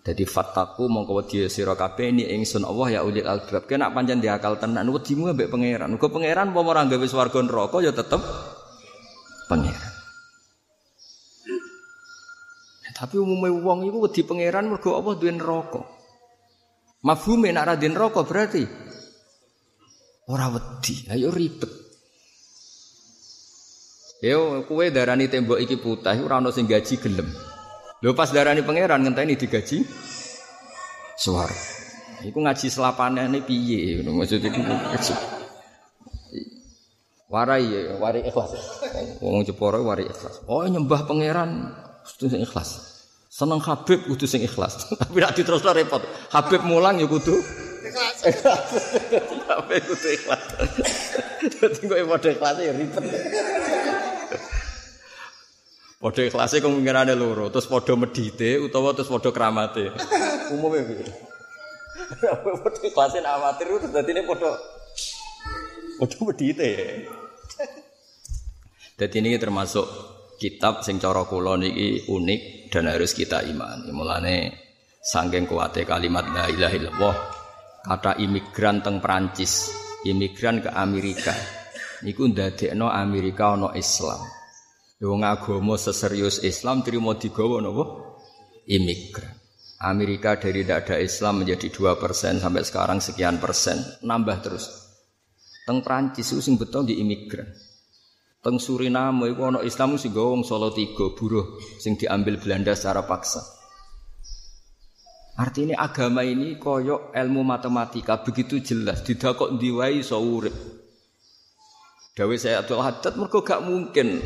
Jadi 0.01 0.25
fataku 0.25 0.89
mongko 0.89 1.13
wedi 1.21 1.45
sira 1.53 1.77
kabeh 1.77 2.09
ini 2.09 2.25
ingsun 2.37 2.65
Allah 2.65 2.89
ya 2.89 3.01
ulil 3.05 3.25
albab. 3.25 3.69
Kena 3.69 3.93
pancen 3.93 4.21
diakal 4.21 4.57
tenan 4.57 4.89
wedimu 4.89 5.33
ambek 5.33 5.53
pangeran. 5.53 5.93
Muga 5.93 6.09
pangeran 6.09 6.53
apa 6.53 6.61
ora 6.61 6.85
gawe 6.89 7.07
swarga 7.09 7.41
neraka 7.45 7.77
ya 7.85 7.93
tetep 7.93 8.21
pangeran. 9.49 9.95
Tapi 13.01 13.17
umumnya 13.17 13.57
wong 13.57 13.89
iku 13.89 14.05
wedi 14.05 14.21
pangeran 14.21 14.69
mergo 14.69 15.01
apa 15.01 15.17
duwe 15.17 15.33
neraka. 15.33 15.81
Mafhume 17.01 17.49
nek 17.53 17.65
ora 17.65 17.75
neraka 17.81 18.21
berarti 18.29 18.90
ora 20.31 20.47
wedi. 20.55 21.11
Ayo 21.11 21.35
ribet. 21.35 21.71
Yo 24.23 24.63
kowe 24.69 24.85
darani 24.93 25.27
tembok 25.27 25.59
iki 25.59 25.81
putih 25.81 26.23
ora 26.23 26.39
ono 26.39 26.55
sing 26.55 26.71
gaji 26.71 26.95
gelem. 27.03 27.29
Lho 28.05 28.15
pas 28.15 28.31
darani 28.31 28.63
pangeran 28.63 29.03
ngenteni 29.03 29.35
digaji 29.35 29.83
suara. 31.19 31.57
Iku 32.21 32.37
ngaji 32.37 32.67
selapanane 32.69 33.41
piye 33.43 33.99
ngono 34.01 34.21
maksud 34.21 34.45
iku. 34.45 34.61
Warai 37.33 37.97
warai 37.97 38.23
ikhlas. 38.29 38.53
Wong 39.25 39.43
Jepara 39.49 39.81
warai 39.81 40.05
ikhlas. 40.05 40.45
Oh 40.45 40.69
nyembah 40.69 41.09
pangeran 41.09 41.73
kudu 42.05 42.29
sing 42.29 42.45
ikhlas. 42.45 42.71
Seneng 43.31 43.65
Habib 43.65 44.05
kudu 44.05 44.29
sing 44.29 44.45
ikhlas. 44.45 44.85
Tapi 45.01 45.17
nek 45.17 45.33
diterusno 45.33 45.73
repot. 45.73 46.05
Habib 46.35 46.61
mulang 46.69 47.01
ya 47.01 47.09
kudu 47.09 47.41
ikhlas. 47.85 48.19
Habib 49.49 49.83
kudu 49.89 50.09
ikhlas. 50.17 50.45
Dadi 51.61 51.83
kok 51.89 51.99
padha 52.11 52.29
ikhlas 52.35 52.57
ya 52.61 52.73
ribet. 52.77 53.05
Padha 56.01 56.23
ikhlase 56.25 56.65
kemungkinane 56.65 57.13
loro, 57.13 57.53
terus 57.53 57.69
padha 57.69 57.93
medite 57.97 58.57
utawa 58.61 58.97
terus 58.97 59.13
padha 59.13 59.31
kramate. 59.33 59.93
Umume 60.53 60.81
piye? 60.89 61.05
Padha 62.65 62.81
ikhlase 62.89 63.19
amatir 63.21 63.67
terus 63.69 63.93
dadine 63.93 64.25
padha 64.25 64.51
padha 66.01 66.21
medite. 66.25 66.71
Dadi 68.97 69.17
ini 69.21 69.41
termasuk 69.41 69.89
kitab 70.41 70.85
sing 70.85 71.01
cara 71.01 71.25
kula 71.29 71.57
niki 71.61 72.09
unik 72.09 72.73
dan 72.73 72.89
harus 72.89 73.13
kita 73.17 73.45
imani. 73.45 73.93
Mulane 73.93 74.37
saking 75.01 75.49
kuwate 75.49 75.89
kalimat 75.89 76.29
la 76.29 76.45
ilaha 76.53 76.75
illallah 76.77 77.40
kata 77.85 78.21
imigran 78.21 78.85
teng 78.85 79.01
Prancis, 79.01 79.73
imigran 80.05 80.65
ke 80.65 80.71
Amerika. 80.73 81.33
Niku 82.01 82.33
ndadekno 82.33 82.89
Amerika 82.89 83.53
ana 83.57 83.77
Islam. 83.77 84.21
Wong 85.01 85.25
agama 85.25 85.77
seserius 85.81 86.45
Islam 86.45 86.85
terima 86.85 87.17
digawa 87.17 87.61
napa? 87.61 87.85
Imigran. 88.69 89.37
Amerika 89.81 90.37
dari 90.37 90.61
tidak 90.61 90.85
ada 90.85 90.97
Islam 91.01 91.41
menjadi 91.41 91.73
dua 91.73 91.97
persen 91.97 92.37
sampai 92.37 92.65
sekarang 92.65 93.01
sekian 93.01 93.41
persen 93.41 93.81
nambah 94.05 94.39
terus. 94.45 94.69
Teng 95.65 95.81
Prancis 95.81 96.29
itu 96.33 96.41
sing 96.45 96.61
betul 96.61 96.85
di 96.85 97.01
imigran. 97.01 97.49
Teng 98.41 98.57
Suriname 98.57 99.33
itu 99.33 99.41
ono 99.41 99.61
Islam 99.61 100.01
sing 100.01 100.13
gawa 100.13 100.41
Solo 100.41 100.73
tiga 100.73 101.13
buruh 101.13 101.61
sing 101.77 102.01
diambil 102.01 102.41
Belanda 102.41 102.73
secara 102.73 103.05
paksa. 103.05 103.60
Artinya 105.41 105.81
agama 105.81 106.21
ini 106.21 106.61
koyok 106.61 107.17
ilmu 107.17 107.41
matematika. 107.41 108.21
Begitu 108.21 108.61
jelas. 108.61 109.01
Tidak 109.01 109.33
kok 109.33 109.57
diwai 109.57 110.05
so 110.05 110.21
urip. 110.21 110.53
Dawe 112.13 112.35
saya 112.37 112.61
Abdul 112.61 112.85
Haddad 112.85 113.17
mergo 113.17 113.41
gak 113.41 113.65
mungkin. 113.65 114.21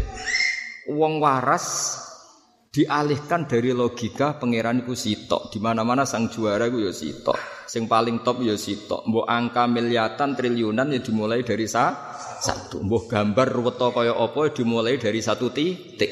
Wong 0.91 1.23
waras 1.23 1.95
dialihkan 2.75 3.47
dari 3.47 3.71
logika 3.71 4.43
pangeran 4.43 4.83
iku 4.83 4.99
sitok. 4.99 5.55
Di 5.55 5.63
mana-mana 5.63 6.03
sang 6.03 6.27
juara 6.27 6.67
iku 6.67 6.83
ya 6.83 6.91
sitok. 6.91 7.39
Sing 7.71 7.87
paling 7.87 8.27
top 8.27 8.43
ya 8.43 8.59
sitok. 8.59 9.07
Mbok 9.07 9.31
angka 9.31 9.71
miliatan 9.71 10.35
triliunan 10.35 10.91
ya 10.91 10.99
dimulai 10.99 11.47
dari 11.47 11.71
sa 11.71 11.95
satu. 12.43 12.83
Mbok 12.83 13.07
gambar 13.07 13.55
ruweto 13.55 13.95
kaya 13.95 14.19
apa 14.19 14.51
dimulai 14.51 14.99
dari 14.99 15.23
satu 15.23 15.55
titik 15.55 16.11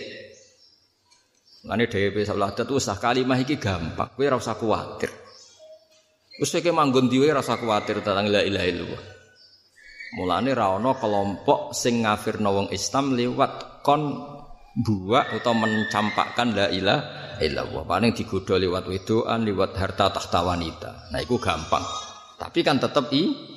Lane 1.62 1.86
dhewe 1.86 2.26
salah 2.26 2.50
tuh 2.50 2.82
usah 2.82 2.98
kalimah 2.98 3.38
iki 3.38 3.54
gampang 3.54 4.10
kowe 4.18 4.26
ora 4.26 4.34
usah 4.34 4.58
kuwatir 4.58 5.10
Wis 6.42 6.50
kowe 6.50 6.72
manggon 6.74 7.06
diwe 7.06 7.30
ora 7.30 7.38
usah 7.38 7.58
kuwatir 7.60 8.02
tentang 8.02 8.26
la 8.26 8.42
ilaha 8.42 8.66
illallah 8.66 9.02
Mulane 10.12 10.52
ra 10.52 10.76
ana 10.76 10.92
kelompok 10.98 11.72
sing 11.72 12.04
ngafirno 12.04 12.50
wong 12.52 12.68
Islam 12.68 13.16
lewat 13.16 13.80
kon 13.80 14.12
buak 14.76 15.40
atau 15.40 15.56
mencampakkan 15.56 16.52
la 16.52 16.66
ilaha 16.68 17.40
illallah. 17.40 17.88
Paling 17.88 18.12
digoda 18.12 18.60
lewat 18.60 18.92
wedoan, 18.92 19.48
lewat 19.48 19.72
harta 19.80 20.12
tahta 20.12 20.44
wanita. 20.44 21.08
Nah, 21.16 21.20
itu 21.20 21.40
gampang. 21.40 21.80
Tapi 22.36 22.60
kan 22.60 22.76
tetap 22.76 23.08
i 23.16 23.52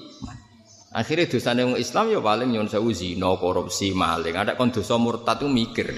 Akhirnya 0.96 1.28
dosa 1.28 1.52
yang 1.52 1.76
Islam 1.76 2.08
ya 2.08 2.24
paling 2.24 2.56
nyon 2.56 2.72
sewu 2.72 2.96
zina, 2.96 3.36
korupsi, 3.36 3.92
maling. 3.92 4.32
Ada 4.32 4.56
kon 4.56 4.72
dosa 4.72 4.96
murtad 4.96 5.44
itu 5.44 5.52
mikir. 5.52 5.92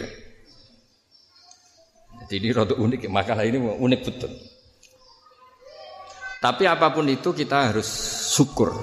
Jadi 2.27 2.43
ini 2.43 2.51
rada 2.51 2.75
unik, 2.75 3.07
makalah 3.07 3.47
ini 3.47 3.55
unik 3.55 4.01
betul. 4.03 4.31
Tapi 6.43 6.63
apa 6.67 6.91
pun 6.91 7.07
itu 7.07 7.31
kita 7.31 7.71
harus 7.71 7.87
syukur. 8.35 8.75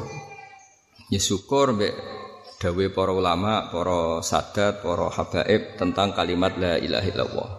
Ya 1.13 1.21
syukur 1.21 1.77
mbek 1.77 1.93
dawe 2.57 2.85
para 2.91 3.13
ulama, 3.13 3.69
para 3.69 4.25
sadat, 4.25 4.81
para 4.81 5.13
habaib 5.13 5.77
tentang 5.77 6.17
kalimat 6.17 6.57
la 6.57 6.81
ilaha 6.81 7.05
illallah. 7.05 7.51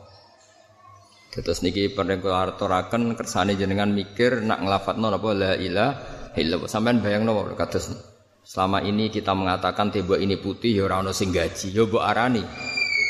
Terus 1.37 1.61
niki 1.61 1.93
pernah 1.93 2.17
kula 2.17 2.57
aturaken 2.57 3.13
kersane 3.13 3.53
jenengan 3.53 3.93
mikir 3.93 4.41
nak 4.41 4.65
nglafatno 4.65 5.13
napa 5.13 5.29
la 5.37 5.53
ilaha 5.53 6.33
illallah. 6.33 6.65
Sampeyan 6.65 7.05
bayangno 7.05 7.45
kados 7.53 7.93
selama 8.41 8.81
ini 8.81 9.13
kita 9.13 9.37
mengatakan 9.37 9.93
tembok 9.93 10.17
ini 10.17 10.41
putih 10.41 10.81
ya 10.81 10.89
ora 10.89 11.05
ono 11.05 11.13
sing 11.13 11.29
gaji, 11.29 11.77
ya 11.77 11.85
mbok 11.85 12.01
arani 12.01 12.41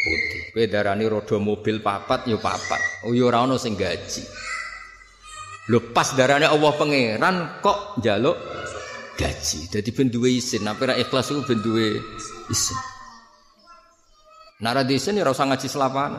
putih. 0.06 0.42
Kowe 0.54 0.66
darani 0.70 1.10
roda 1.10 1.42
mobil 1.42 1.82
papat 1.82 2.30
ya 2.30 2.38
papat. 2.38 3.10
Oh 3.10 3.12
ya 3.18 3.26
ora 3.26 3.42
ono 3.42 3.58
sing 3.58 3.74
gaji. 3.74 4.22
Lho 5.74 5.82
pas 5.90 6.14
darane 6.14 6.46
Allah 6.46 6.72
pangeran 6.78 7.58
kok 7.66 7.98
njaluk 7.98 8.38
gaji. 9.18 9.74
Jadi 9.74 9.90
ben 9.90 10.14
duwe 10.14 10.38
isin, 10.38 10.62
nek 10.62 10.78
ora 10.78 10.94
ikhlas 10.94 11.34
iku 11.34 11.42
ben 11.42 11.60
duwe 11.66 11.98
isin. 12.54 12.78
Nek 14.62 14.72
ora 14.78 14.84
isin 14.86 15.18
ya 15.18 15.26
ora 15.26 15.34
usah 15.34 15.50
ngaji 15.50 15.68
selapan. 15.68 16.12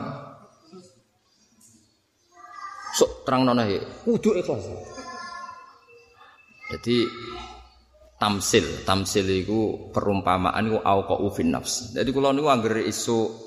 Sok 2.97 3.23
terang 3.23 3.47
nona 3.47 3.63
ya, 3.69 3.79
kudu 4.03 4.35
ikhlas. 4.35 4.67
Jadi 6.67 7.07
tamsil, 8.19 8.83
tamsil 8.83 9.23
itu 9.29 9.93
perumpamaan 9.93 10.67
itu 10.67 10.81
au 10.81 11.29
fin 11.31 11.53
nafs. 11.53 11.95
Jadi 11.95 12.09
kalau 12.11 12.35
niku 12.35 12.49
angger 12.51 12.83
isu 12.83 13.46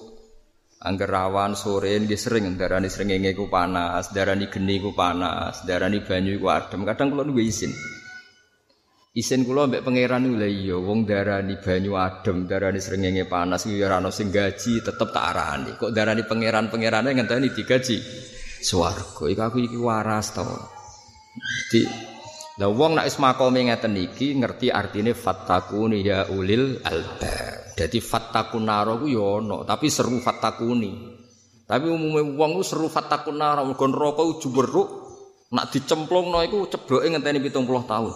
Angger 0.81 1.13
rawan 1.13 1.53
sore 1.53 1.93
nggih 1.93 2.17
sering 2.17 2.57
darani 2.57 2.89
srengenge 2.89 3.37
ku 3.37 3.53
panas, 3.53 4.17
darani 4.17 4.49
geni 4.49 4.81
ku 4.81 4.97
panas, 4.97 5.61
darani 5.69 6.01
banyu 6.01 6.41
ku 6.41 6.49
adem. 6.49 6.89
Kadang 6.89 7.13
kula 7.13 7.29
niku 7.29 7.45
isin. 7.45 7.69
Isin 9.13 9.45
kula 9.45 9.69
mbek 9.69 9.85
pangeran 9.85 10.25
lho 10.25 10.49
iya 10.49 10.81
wong 10.81 11.05
darani 11.05 11.61
banyu 11.61 12.01
adem, 12.01 12.49
darani 12.49 12.81
srengenge 12.81 13.29
panas 13.29 13.69
kuwi 13.69 13.85
ora 13.85 14.01
sing 14.09 14.33
gaji, 14.33 14.81
tetep 14.81 15.13
tak 15.13 15.25
arani. 15.37 15.77
Kok 15.77 15.93
darani 15.93 16.25
pangeran-pangerane 16.25 17.13
ngenteni 17.13 17.53
digaji? 17.53 18.01
Swarga. 18.65 19.29
Iku 19.29 19.41
aku 19.45 19.59
iki 19.61 19.77
waras 19.77 20.33
to. 20.33 20.49
Di 21.69 21.85
lah 22.57 22.73
wong 22.73 22.97
nek 22.97 23.05
wis 23.05 23.21
makome 23.21 23.69
ngeten 23.69 24.01
iki 24.01 24.33
ngerti 24.33 24.73
artine 24.73 25.13
fattakuni 25.13 26.01
ya 26.01 26.25
ulil 26.33 26.81
albab. 26.89 27.60
Dadi 27.81 27.97
fattakun 27.97 28.69
naro 28.69 29.01
ku 29.01 29.09
ana, 29.09 29.65
tapi 29.65 29.89
seru 29.89 30.21
fattakuni. 30.21 31.17
Tapi 31.65 31.89
umume 31.89 32.21
wong 32.37 32.61
ku 32.61 32.63
seru 32.67 32.93
fattakun 32.93 33.41
naro 33.41 33.65
mergo 33.65 33.89
neraka 33.89 34.21
ku 34.21 34.37
juweruk 34.37 34.89
nak 35.57 35.73
dicemplungno 35.73 36.45
iku 36.45 36.69
cebloke 36.69 37.09
ngenteni 37.09 37.41
70 37.41 37.65
tahun. 37.89 38.13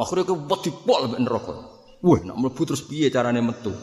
Akhire 0.00 0.24
ku 0.24 0.40
wedi 0.40 0.72
pol 0.72 1.04
mbek 1.04 1.20
neraka. 1.20 1.54
Wah, 2.00 2.20
nak 2.24 2.40
mlebu 2.40 2.62
terus 2.64 2.80
piye 2.88 3.12
carane 3.12 3.44
metu? 3.44 3.76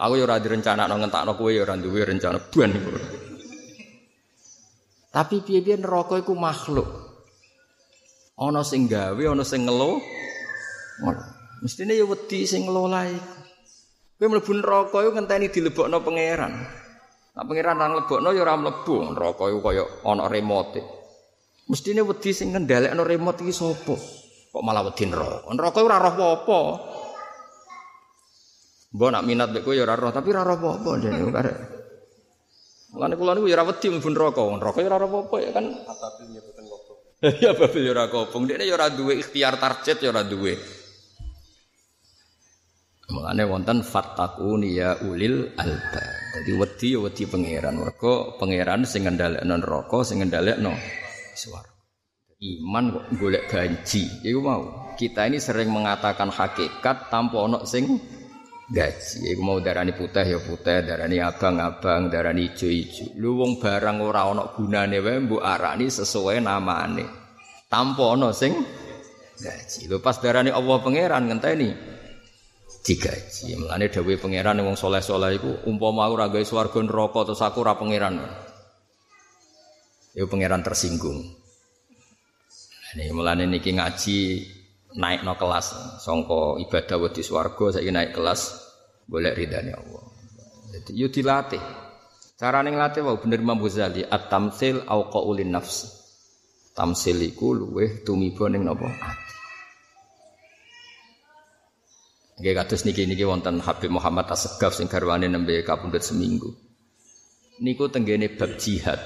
Aku 0.00 0.12
ya 0.16 0.24
ora 0.24 0.40
direncanakno 0.40 1.04
ngentakno 1.04 1.36
kowe 1.36 1.52
ya 1.52 1.60
ora 1.68 1.76
duwe 1.76 2.00
rencana 2.08 2.40
ban 2.40 2.72
iku. 2.72 2.90
Tapi 5.12 5.36
piye-piye 5.44 5.76
neraka 5.76 6.16
iku 6.16 6.32
makhluk. 6.32 6.88
Ana 8.40 8.64
sing 8.64 8.88
gawe, 8.88 9.20
ana 9.20 9.44
sing 9.44 9.68
ngelo. 9.68 10.00
Mestine 11.60 11.92
ya 11.92 12.08
wedi 12.08 12.48
sing 12.48 12.64
ngelola 12.64 13.04
iku. 13.12 13.35
Kowe 14.16 14.28
mlebu 14.32 14.52
neraka 14.56 14.96
iku 15.04 15.10
ngenteni 15.12 15.52
dilebokno 15.52 16.00
pangeran. 16.00 16.52
Nah 17.36 17.44
pangeran 17.44 17.76
nang 17.76 17.92
lebokno 18.00 18.32
ya 18.32 18.48
ora 18.48 18.56
mlebu, 18.56 19.12
neraka 19.12 19.44
iku 19.52 19.60
kaya 19.60 19.84
ana 20.08 20.24
remote. 20.24 20.80
Mestine 21.68 22.00
wedi 22.00 22.32
sing 22.32 22.56
ngendhalekno 22.56 23.04
remote 23.04 23.44
iki 23.44 23.52
sapa? 23.52 23.92
Kok 24.52 24.62
malah 24.64 24.88
wedi 24.88 25.04
neraka? 25.04 25.52
Neraka 25.52 25.78
ora 25.84 26.00
roh 26.00 26.12
apa-apa. 26.16 26.60
Mbok 28.96 29.08
nak 29.12 29.24
minat 29.28 29.52
mek 29.52 29.60
kowe 29.60 29.76
ya 29.76 29.84
ora 29.84 30.00
roh, 30.00 30.08
tapi 30.08 30.32
ora 30.32 30.48
roh 30.48 30.56
apa-apa 30.56 30.90
dene 30.96 31.20
karek. 31.36 31.56
Mulane 32.96 33.14
kula 33.20 33.36
niku 33.36 33.52
ya 33.52 33.60
ora 33.60 33.68
wedi 33.68 33.86
mlebu 33.92 34.08
neraka. 34.16 34.40
Neraka 34.40 34.78
ya 34.80 34.88
ora 34.88 34.98
roh 35.04 35.08
apa-apa 35.12 35.36
ya 35.44 35.50
kan. 35.52 35.64
Atabil 35.68 36.40
Ya 37.16 37.52
babil 37.58 37.88
ya 37.88 37.92
ora 37.96 38.12
kopong. 38.12 38.44
Dekne 38.44 38.68
ya 38.68 38.76
ora 38.76 38.92
duwe 38.92 39.16
ikhtiar 39.16 39.56
target 39.56 40.04
ya 40.04 40.12
ora 40.12 40.20
duwe. 40.20 40.52
Mulane 43.06 43.46
wonten 43.46 43.86
fattakuni 43.86 44.82
ya 44.82 44.98
ulil 45.06 45.54
alba. 45.54 46.02
Jadi 46.34 46.50
wedi 46.58 46.88
ya 46.90 46.98
wedi 46.98 47.22
pangeran. 47.22 47.78
Mergo 47.78 48.34
pangeran 48.34 48.82
sing 48.82 49.06
ngendhalekno 49.06 49.54
neraka, 49.62 50.02
sing 50.02 50.26
ngendhalekno 50.26 50.74
swarga. 51.38 51.70
Iman 52.36 52.92
kok 52.92 53.04
golek 53.16 53.46
gaji. 53.46 54.26
Iku 54.26 54.40
mau. 54.42 54.90
Kita 54.98 55.24
ini 55.24 55.38
sering 55.38 55.70
mengatakan 55.70 56.34
hakikat 56.34 57.06
tanpa 57.06 57.46
ono 57.46 57.62
sing 57.62 57.86
gaji. 58.74 59.32
Iku 59.32 59.40
mau 59.40 59.62
darani 59.62 59.94
putih 59.94 60.26
ya 60.26 60.38
putih, 60.42 60.82
darani 60.82 61.22
abang-abang, 61.22 62.10
darani 62.10 62.50
ijo-ijo. 62.50 63.14
Lu 63.22 63.38
wong 63.38 63.62
barang 63.62 64.02
ora 64.02 64.26
ana 64.26 64.50
gunane 64.50 64.98
wae 64.98 65.16
mbok 65.22 65.46
arani 65.46 65.86
sesuai 65.86 66.42
namane. 66.42 67.06
Tanpa 67.70 68.18
ana 68.18 68.34
sing 68.34 68.50
gaji. 69.38 69.86
Lho 69.86 70.02
pas 70.02 70.18
darani 70.18 70.50
Allah 70.50 70.76
pangeran 70.82 71.30
ngenteni 71.30 71.95
digaji. 72.86 73.58
Mulane 73.58 73.90
dawuhe 73.90 74.14
pangeran 74.22 74.62
wong 74.62 74.78
saleh-saleh 74.78 75.42
iku 75.42 75.50
umpama 75.66 76.06
aku 76.06 76.12
ora 76.14 76.26
gawe 76.30 76.44
swarga 76.46 76.78
neraka 76.86 77.20
terus 77.26 77.42
aku 77.42 77.58
ora 77.66 77.74
pangeran. 77.74 78.22
Ya 80.14 80.24
pangeran 80.30 80.62
tersinggung. 80.62 81.26
Ini 82.94 83.10
mulane 83.10 83.50
niki 83.50 83.74
ngaji 83.74 84.18
naik 84.96 85.26
no 85.26 85.36
kelas 85.36 86.00
songko 86.00 86.56
ibadah 86.62 86.96
wedi 87.02 87.20
swarga 87.20 87.76
saya 87.76 87.90
naik 87.90 88.14
kelas 88.14 88.40
boleh 89.04 89.34
ridhani 89.34 89.74
Allah. 89.74 90.04
Jadi 90.72 90.90
yo 90.94 91.10
dilatih. 91.10 91.60
Cara 92.36 92.60
ning 92.60 92.76
latih 92.76 93.00
wau 93.00 93.16
bener 93.16 93.40
Imam 93.40 93.56
Ghazali 93.60 94.04
at-tamtsil 94.04 94.84
au 94.86 95.08
qaulin 95.08 95.50
nafs. 95.50 96.04
Tamsil 96.76 97.24
iku 97.24 97.56
luweh 97.56 98.04
tumiba 98.04 98.52
ning 98.52 98.60
napa 98.60 98.84
ati. 98.92 99.26
Nggih 102.36 102.52
kados 102.52 102.84
niki 102.84 103.08
niki 103.08 103.24
wonten 103.24 103.64
Habib 103.64 103.88
Muhammad 103.88 104.28
Asegaf 104.28 104.76
sing 104.76 104.92
garwane 104.92 105.24
nembe 105.24 105.56
kapundhut 105.64 106.04
seminggu. 106.04 106.52
Niku 107.64 107.88
tenggene 107.88 108.28
bab 108.28 108.60
jihad. 108.60 109.00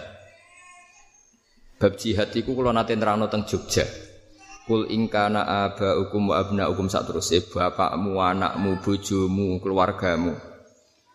Bab 1.79 1.95
jihad 1.95 2.35
iku 2.35 2.59
kula 2.59 2.75
nate 2.75 2.99
nerangno 2.99 3.31
teng 3.31 3.47
Jogja. 3.47 3.87
Kul 4.67 4.91
ingkana 4.91 5.47
aba 5.47 5.95
hukum 6.03 6.35
wa 6.35 6.43
abna 6.43 6.67
hukum 6.75 6.91
saterusé 6.91 7.47
bapakmu, 7.47 8.19
anakmu, 8.19 8.83
bojomu, 8.83 9.63
keluargamu. 9.63 10.35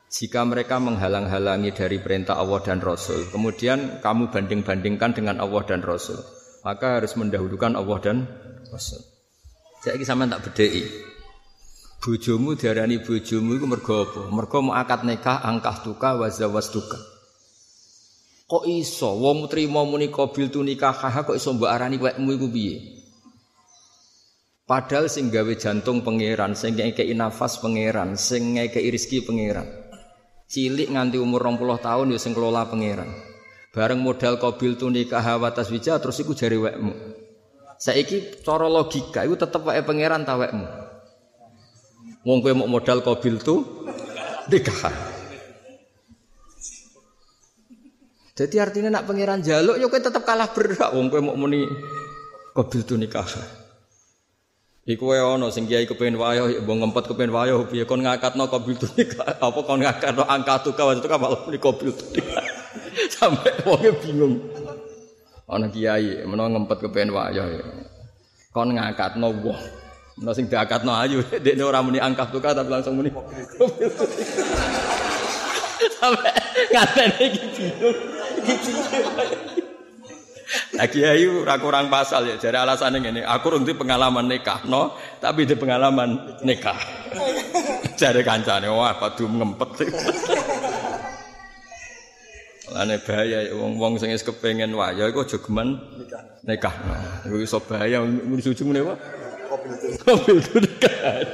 Jika 0.08 0.48
mereka 0.48 0.80
menghalang-halangi 0.80 1.76
dari 1.76 2.00
perintah 2.00 2.40
Allah 2.40 2.64
dan 2.64 2.80
Rasul, 2.80 3.28
kemudian 3.36 4.00
kamu 4.00 4.32
banding-bandingkan 4.32 5.12
dengan 5.12 5.44
Allah 5.44 5.68
dan 5.68 5.84
Rasul, 5.84 6.24
maka 6.64 7.04
harus 7.04 7.20
mendahulukan 7.20 7.76
Allah 7.76 7.98
dan 8.00 8.18
Rasul. 8.72 9.04
Saya 9.84 10.00
sampean 10.08 10.32
tak 10.32 10.48
bedheki. 10.48 11.15
Bojomu 12.06 12.54
diarani 12.54 13.02
bojomu 13.02 13.58
iku 13.58 13.66
mergo 13.66 14.06
apa? 14.06 14.30
Mergo 14.30 14.62
mau 14.62 14.78
akad 14.78 15.10
nikah 15.10 15.42
angkah 15.42 15.82
tuka 15.82 16.14
wa 16.14 16.30
zawastuka. 16.30 17.02
Kok 18.46 18.70
iso 18.70 19.10
wong 19.18 19.50
trimo 19.50 19.82
muni 19.90 20.14
qabil 20.14 20.54
tu 20.54 20.62
nikah 20.62 20.94
kok 20.94 21.34
iso 21.34 21.58
mbok 21.58 21.66
arani 21.66 21.98
wekmu 21.98 22.30
iku 22.38 22.46
piye? 22.46 22.78
Padahal 24.70 25.10
sing 25.10 25.34
gawe 25.34 25.50
jantung 25.58 26.06
pangeran, 26.06 26.54
sing 26.54 26.78
ngekeki 26.78 27.18
nafas 27.18 27.58
pangeran, 27.58 28.14
sing 28.14 28.54
ngekeki 28.54 28.90
rezeki 28.94 29.18
pangeran. 29.26 29.66
Cilik 30.46 30.94
nganti 30.94 31.18
umur 31.18 31.42
20 31.42 31.82
tahun 31.82 32.14
ya 32.14 32.22
sing 32.22 32.38
kelola 32.38 32.70
pangeran. 32.70 33.10
Bareng 33.74 34.06
modal 34.06 34.38
qabil 34.38 34.78
tu 34.78 34.94
nikah 34.94 35.42
wa 35.42 35.50
taswija 35.50 35.98
terus 35.98 36.22
iku 36.22 36.38
jari 36.38 36.62
wekmu. 36.62 36.94
Saiki 37.82 38.46
cara 38.46 38.70
logika 38.70 39.26
iku 39.26 39.42
tetep 39.42 39.66
wae 39.66 39.82
pangeran 39.82 40.22
ta 40.22 40.38
wekmu. 40.38 40.85
Wong 42.26 42.42
kowe 42.42 42.54
mau 42.58 42.66
modal 42.66 43.06
qabil 43.06 43.38
tu 43.38 43.62
nikah. 44.50 44.90
Jadi 48.36 48.56
artinya 48.58 48.90
nak 49.00 49.06
pangeran 49.06 49.46
jaluk, 49.46 49.78
yo 49.78 49.94
kowe 49.94 50.02
tetep 50.02 50.26
kalah 50.26 50.50
berat. 50.50 50.90
Wong 50.90 51.14
kowe 51.14 51.22
mau 51.22 51.38
muni 51.38 51.70
qabil 52.58 52.82
tu 52.82 52.98
nikah. 52.98 53.30
Iku 54.90 55.14
wae 55.14 55.22
ana 55.22 55.54
sing 55.54 55.70
kiai 55.70 55.86
kepengin 55.86 56.18
wayo, 56.18 56.50
mbok 56.66 56.76
ngempet 56.82 57.04
kepengin 57.14 57.34
wayo 57.34 57.66
piye 57.70 57.86
kon 57.86 58.02
ngakatno 58.02 58.50
qabil 58.50 58.74
tu 58.74 58.90
nikah. 58.98 59.38
Apa 59.38 59.60
kon 59.62 59.86
ngakatno 59.86 60.26
angka 60.26 60.66
tu 60.66 60.74
kawan 60.74 60.98
itu 60.98 61.10
malah 61.10 61.46
muni 61.46 61.62
qabil 61.62 61.94
tu 61.94 62.06
nikah. 62.10 62.42
Sampai 63.14 63.54
wonge 63.70 63.94
bingung. 64.02 64.42
Ana 65.46 65.70
kiai 65.70 66.26
menawa 66.26 66.58
ngempet 66.58 66.90
kepengin 66.90 67.14
wayo. 67.14 67.46
Kon 68.50 68.74
ngakatno 68.74 69.30
wong. 69.46 69.85
Menawa 70.16 70.32
sing 70.32 70.48
diakatno 70.48 70.96
ayu, 70.96 71.20
dekne 71.44 71.64
ora 71.68 71.84
muni 71.84 72.00
angka 72.00 72.32
tu 72.32 72.40
tapi 72.40 72.72
langsung 72.72 72.96
muni 72.96 73.12
tu 73.12 73.20
Sampai 76.00 76.32
ngatene 76.72 77.20
iki 77.20 77.42
bingung. 77.52 77.98
Iki 78.48 78.74
Nah 80.76 80.88
kiai 80.88 81.26
ora 81.28 81.60
kurang 81.60 81.92
pasal 81.92 82.32
ya. 82.32 82.36
Jadi 82.40 82.56
alasannya 82.56 83.00
ini, 83.12 83.22
aku 83.26 83.52
rung 83.52 83.66
pengalaman 83.66 84.30
nikah, 84.30 84.64
no, 84.70 84.96
tapi 85.20 85.44
di 85.44 85.56
pengalaman 85.58 86.40
nikah. 86.48 86.78
Jadi 88.00 88.22
kancane 88.24 88.68
wah 88.72 88.96
padu 88.96 89.28
ngempet. 89.28 89.70
Lane 92.76 92.96
bahaya 93.04 93.40
wong-wong 93.56 93.96
sing 94.00 94.12
wis 94.12 94.26
kepengin 94.26 94.76
waya 94.76 95.08
iku 95.08 95.24
aja 95.24 95.40
geman 95.40 95.80
nikah. 96.44 96.76
Iku 97.24 97.40
iso 97.40 97.60
bahaya 97.64 98.04
mun 98.04 98.40
suju 98.40 98.68
ngene 98.68 98.82
wae. 98.84 99.25
Itu 100.26 100.58
nikah. 100.62 101.26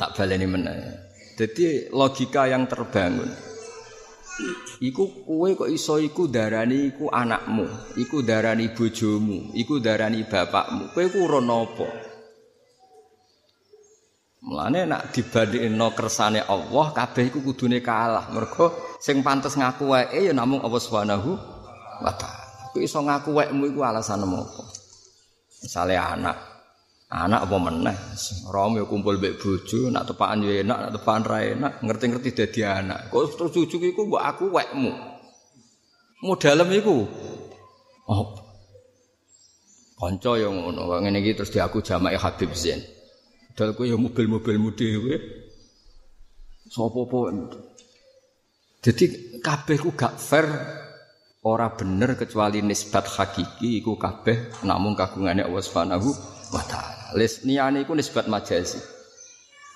Tak 0.00 0.10
baleni 0.16 0.48
meneh. 0.48 0.78
Jadi 1.36 1.88
logika 1.92 2.48
yang 2.48 2.64
terbangun. 2.68 3.28
Iku 4.80 5.28
kue 5.28 5.52
kok 5.52 5.68
iso 5.68 6.00
iku 6.00 6.24
darani 6.24 6.88
iku 6.88 7.12
anakmu, 7.12 7.96
iku 8.00 8.24
darani 8.24 8.72
bojomu, 8.72 9.52
iku 9.52 9.76
darani 9.76 10.24
bapakmu. 10.24 10.96
Kowe 10.96 11.04
ku 11.12 11.18
ora 11.28 11.40
napa? 11.44 11.88
Mulane 14.40 14.88
nak 14.88 15.12
dibandingno 15.12 15.92
kersane 15.92 16.40
Allah 16.40 16.96
kabeh 16.96 17.28
iku 17.28 17.44
kudune 17.44 17.84
kalah. 17.84 18.32
Mergo 18.32 18.96
sing 19.04 19.20
pantes 19.20 19.52
ngaku 19.52 19.84
wae 19.92 20.28
ya 20.28 20.32
namung 20.32 20.64
Allah 20.64 20.80
Subhanahu 20.80 21.36
wa 22.00 22.12
taala. 22.16 22.72
Iso 22.80 23.04
ngaku 23.04 23.36
waekmu 23.36 23.76
iku 23.76 23.84
alasan 23.84 24.24
apa? 24.24 24.79
Misale 25.60 25.96
anak, 25.96 26.36
anak 27.12 27.44
apa 27.44 27.56
meneh? 27.60 27.96
Rom 28.48 28.80
ya 28.80 28.84
kumpul 28.88 29.20
mbek 29.20 29.36
bojo 29.36 29.92
nak 29.92 30.08
tepakan 30.08 30.40
yo 30.40 30.52
enak 30.56 30.78
nak 30.88 30.92
tepakan 30.96 31.22
ra 31.28 31.38
enak. 31.44 31.72
Ngerti-ngerti 31.84 32.30
dadi 32.32 32.60
anak. 32.64 33.12
Kok 33.12 33.36
terus 33.36 33.52
cucu 33.52 33.76
iku 33.84 34.08
mbok 34.08 34.24
aku 34.24 34.44
wekmu? 34.48 34.92
Modalem 36.24 36.68
iku? 36.72 37.04
Oh. 38.08 38.26
Kanca 40.00 40.32
yo 40.40 40.48
ngono. 40.48 40.96
Ngene 40.96 41.20
iki 41.20 41.36
terus 41.36 41.52
diaku 41.52 41.84
jamaah 41.84 42.16
Habib 42.16 42.56
Zain. 42.56 42.80
Dal 43.52 43.76
kowe 43.76 43.84
yo 43.84 44.00
mobil-mobilmu 44.00 44.72
dhewe. 44.72 45.14
Sapa 46.70 47.02
apa 47.02 47.18
jadi 48.80 49.04
kabeh 49.44 49.76
ku 49.76 49.92
gak 49.92 50.16
fair 50.16 50.48
ora 51.40 51.72
bener 51.72 52.20
kecuali 52.20 52.60
nisbat 52.60 53.08
hakiki 53.08 53.80
iku 53.80 53.96
kabeh 53.96 54.60
namung 54.68 54.92
kagungane 54.92 55.40
Allah 55.40 55.64
Subhanahu 55.64 56.08
wa 56.52 56.62
taala. 56.68 57.16
Les 57.16 57.40
niyane 57.48 57.88
iku 57.88 57.96
nisbat 57.96 58.28
majazi. 58.28 58.80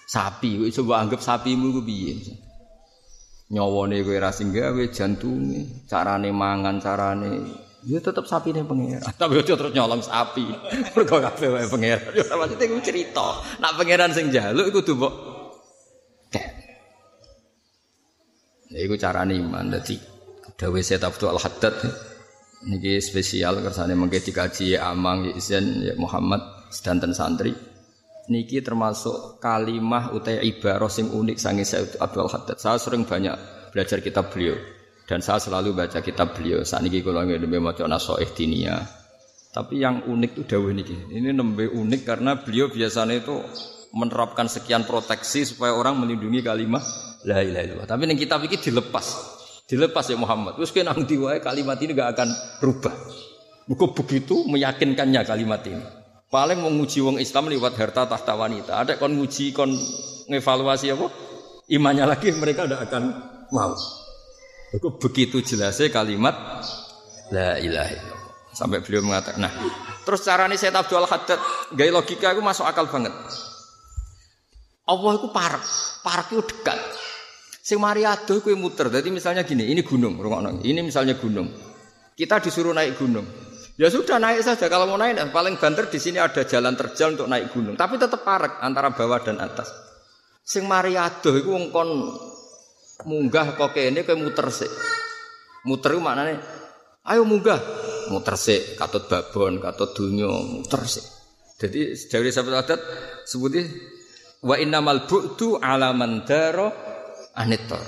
Sapi 0.05 0.61
kowe 0.61 0.69
coba 0.69 1.01
anggap 1.01 1.25
sapimu 1.25 1.73
iku 1.73 1.81
piye? 1.81 2.15
Nyawane 3.49 4.05
kowe 4.05 4.17
ra 4.21 4.29
sing 4.29 4.53
gawe 4.53 4.85
jantunge, 4.93 5.89
carane 5.89 6.29
mangan, 6.29 6.77
carane 6.85 7.33
Ya 7.85 8.01
tetep 8.01 8.25
sapine 8.25 8.65
pangeran. 8.65 9.05
Tapi 9.21 9.45
aja 9.45 9.61
terus 9.61 9.77
nyolong 9.77 10.01
sapi. 10.01 10.49
Mergo 10.97 11.21
kabeh 11.21 11.49
wae 11.53 11.69
pangeran. 11.69 12.17
Ya 12.17 12.33
maksudnya 12.33 12.65
iku 12.65 12.81
cerita. 12.81 13.45
Nak 13.61 13.77
pangeran 13.77 14.09
sing 14.17 14.33
njaluk 14.33 14.73
iku 14.73 14.81
kudu 14.81 14.93
mbok 14.97 15.15
Ya 18.73 18.79
iku 18.89 18.97
carane 18.97 19.37
iman. 19.37 19.69
Dadi 19.69 20.14
dawuh 20.59 20.81
Sayyid 20.81 21.03
Abdul 21.03 21.31
Al 21.35 21.41
Haddad 21.43 21.75
niki 22.65 22.97
spesial 23.03 23.61
kersane 23.61 23.93
mengke 23.93 24.23
dikaji 24.23 24.79
Amang 24.81 25.29
Izan 25.37 25.85
ya 25.85 25.95
Muhammad 26.01 26.41
sedanten 26.73 27.13
santri. 27.13 27.53
Niki 28.25 28.65
termasuk 28.65 29.37
kalimah 29.37 30.17
utai 30.17 30.41
ibarah 30.49 30.89
sing 30.89 31.13
unik 31.13 31.37
sange 31.37 31.69
Sayyid 31.69 32.01
Abdul 32.01 32.25
Al 32.25 32.33
Haddad. 32.33 32.57
Saya 32.57 32.81
sering 32.81 33.05
banyak 33.05 33.37
belajar 33.75 34.01
kitab 34.01 34.33
beliau 34.33 34.57
dan 35.05 35.21
saya 35.21 35.37
selalu 35.37 35.77
baca 35.77 36.01
kitab 36.01 36.33
beliau. 36.33 36.65
Saat 36.65 36.89
kalau 36.89 37.21
nggak 37.21 37.41
nembe 37.41 37.61
maca 37.61 37.85
nasoih 37.85 38.31
dinia. 38.33 38.81
Tapi 39.55 39.79
yang 39.79 40.09
unik 40.09 40.31
itu 40.35 40.43
dawuh 40.51 40.73
niki. 40.75 41.15
Ini 41.15 41.31
nembe 41.31 41.69
unik 41.71 42.03
karena 42.03 42.41
beliau 42.43 42.73
biasanya 42.73 43.23
itu 43.23 43.39
menerapkan 43.95 44.51
sekian 44.51 44.83
proteksi 44.83 45.47
supaya 45.47 45.79
orang 45.79 45.95
melindungi 46.03 46.43
kalimat 46.43 46.83
la 47.23 47.39
ilaha 47.39 47.63
illallah. 47.63 47.87
Tapi 47.87 48.03
ning 48.11 48.19
kitab 48.19 48.43
iki 48.43 48.59
dilepas. 48.59 49.34
Dilepas 49.75 50.07
ya 50.07 50.15
Muhammad. 50.15 50.55
Terus 50.55 50.71
kena 50.71 50.95
nang 50.95 51.03
diwae 51.03 51.43
kalimat 51.43 51.75
ini 51.83 51.99
gak 51.99 52.15
akan 52.15 52.29
berubah. 52.63 52.95
Buku 53.67 53.91
begitu 53.91 54.47
meyakinkannya 54.47 55.27
kalimat 55.27 55.67
ini. 55.67 55.83
Paling 56.31 56.63
mau 56.63 56.71
nguji 56.71 57.03
wong 57.03 57.19
Islam 57.19 57.51
lewat 57.51 57.75
harta 57.75 58.07
tahta 58.07 58.39
wanita. 58.39 58.79
Ada 58.79 59.03
kon 59.03 59.19
nguji 59.19 59.51
kon 59.51 59.75
ngevaluasi 60.31 60.95
apa? 60.95 61.11
Imannya 61.67 62.07
lagi 62.07 62.31
mereka 62.31 62.71
tidak 62.71 62.87
akan 62.87 63.03
mau. 63.51 63.75
Buku 64.71 64.89
begitu 65.03 65.43
jelasnya 65.43 65.91
kalimat 65.91 66.39
la 67.35 67.59
ilaha. 67.59 68.15
Sampai 68.55 68.79
beliau 68.87 69.03
mengatakan, 69.03 69.43
nah 69.43 69.51
terus 70.07 70.23
caranya 70.23 70.55
saya 70.55 70.79
Abdul 70.79 71.11
Haddad 71.11 71.43
gaya 71.75 71.91
logika 71.91 72.31
aku 72.31 72.39
masuk 72.39 72.63
akal 72.63 72.87
banget. 72.87 73.11
Allah 74.87 75.13
itu 75.19 75.27
parek, 75.35 75.65
parek 76.07 76.27
itu 76.31 76.43
dekat. 76.55 76.79
Sing 77.65 77.81
mari 77.81 78.05
adoh 78.05 78.45
kuwi 78.45 78.53
muter. 78.53 78.93
Jadi 78.93 79.09
misalnya 79.09 79.41
gini, 79.41 79.65
ini 79.73 79.81
gunung, 79.81 80.21
rungokno. 80.21 80.61
Ini 80.61 80.85
misalnya 80.85 81.17
gunung. 81.17 81.49
Kita 82.13 82.37
disuruh 82.37 82.77
naik 82.77 83.01
gunung. 83.01 83.25
Ya 83.81 83.89
sudah 83.89 84.21
naik 84.21 84.45
saja. 84.45 84.69
Kalau 84.69 84.85
mau 84.85 85.01
naik, 85.01 85.33
paling 85.33 85.57
banter 85.57 85.89
di 85.89 85.97
sini 85.97 86.21
ada 86.21 86.45
jalan 86.45 86.77
terjal 86.77 87.17
untuk 87.17 87.25
naik 87.25 87.57
gunung. 87.57 87.73
Tapi 87.73 87.97
tetap 87.97 88.21
parek 88.21 88.61
antara 88.61 88.93
bawah 88.93 89.17
dan 89.25 89.41
atas. 89.41 89.73
Sing 90.45 90.69
mari 90.69 90.93
adoh 90.93 91.41
iku 91.41 91.57
wong 91.57 91.73
kon 91.73 91.89
munggah 93.09 93.57
kok 93.57 93.73
kene 93.73 94.05
kowe 94.05 94.13
muter 94.13 94.45
sik. 94.53 94.69
Muter 95.65 95.97
iku 95.97 96.05
maknane 96.05 96.37
ayo 97.09 97.25
munggah. 97.25 97.57
Muter 98.13 98.37
sik, 98.37 98.77
katut 98.77 99.09
babon, 99.09 99.57
katut 99.57 99.97
dunyo, 99.97 100.37
muter 100.45 100.85
sik. 100.85 101.05
Jadi 101.57 101.97
dari 102.13 102.29
sahabat 102.29 102.55
adat 102.61 102.81
sebutnya 103.25 103.65
wa 104.45 104.61
innamal 104.61 105.09
bu'du 105.09 105.57
ala 105.65 105.97
man 105.97 106.29
daro 106.29 106.94
anitor. 107.35 107.83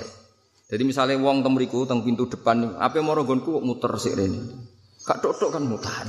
Jadi 0.67 0.83
misalnya 0.83 1.15
wong 1.19 1.43
temriku 1.43 1.87
teng 1.87 2.03
pintu 2.03 2.27
depan, 2.27 2.75
apa 2.75 2.99
mau 2.99 3.15
gonku 3.23 3.63
muter 3.63 3.95
sih 3.95 4.11
ini. 4.11 4.67
Kak 5.07 5.23
tok 5.23 5.55
kan 5.55 5.63
mutar. 5.63 6.03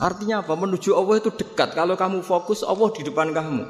Artinya 0.00 0.40
apa? 0.40 0.56
Menuju 0.56 0.96
Allah 0.96 1.20
itu 1.20 1.28
dekat. 1.28 1.76
Kalau 1.76 1.92
kamu 1.98 2.24
fokus, 2.24 2.64
Allah 2.64 2.88
di 2.94 3.04
depan 3.04 3.34
kamu. 3.36 3.66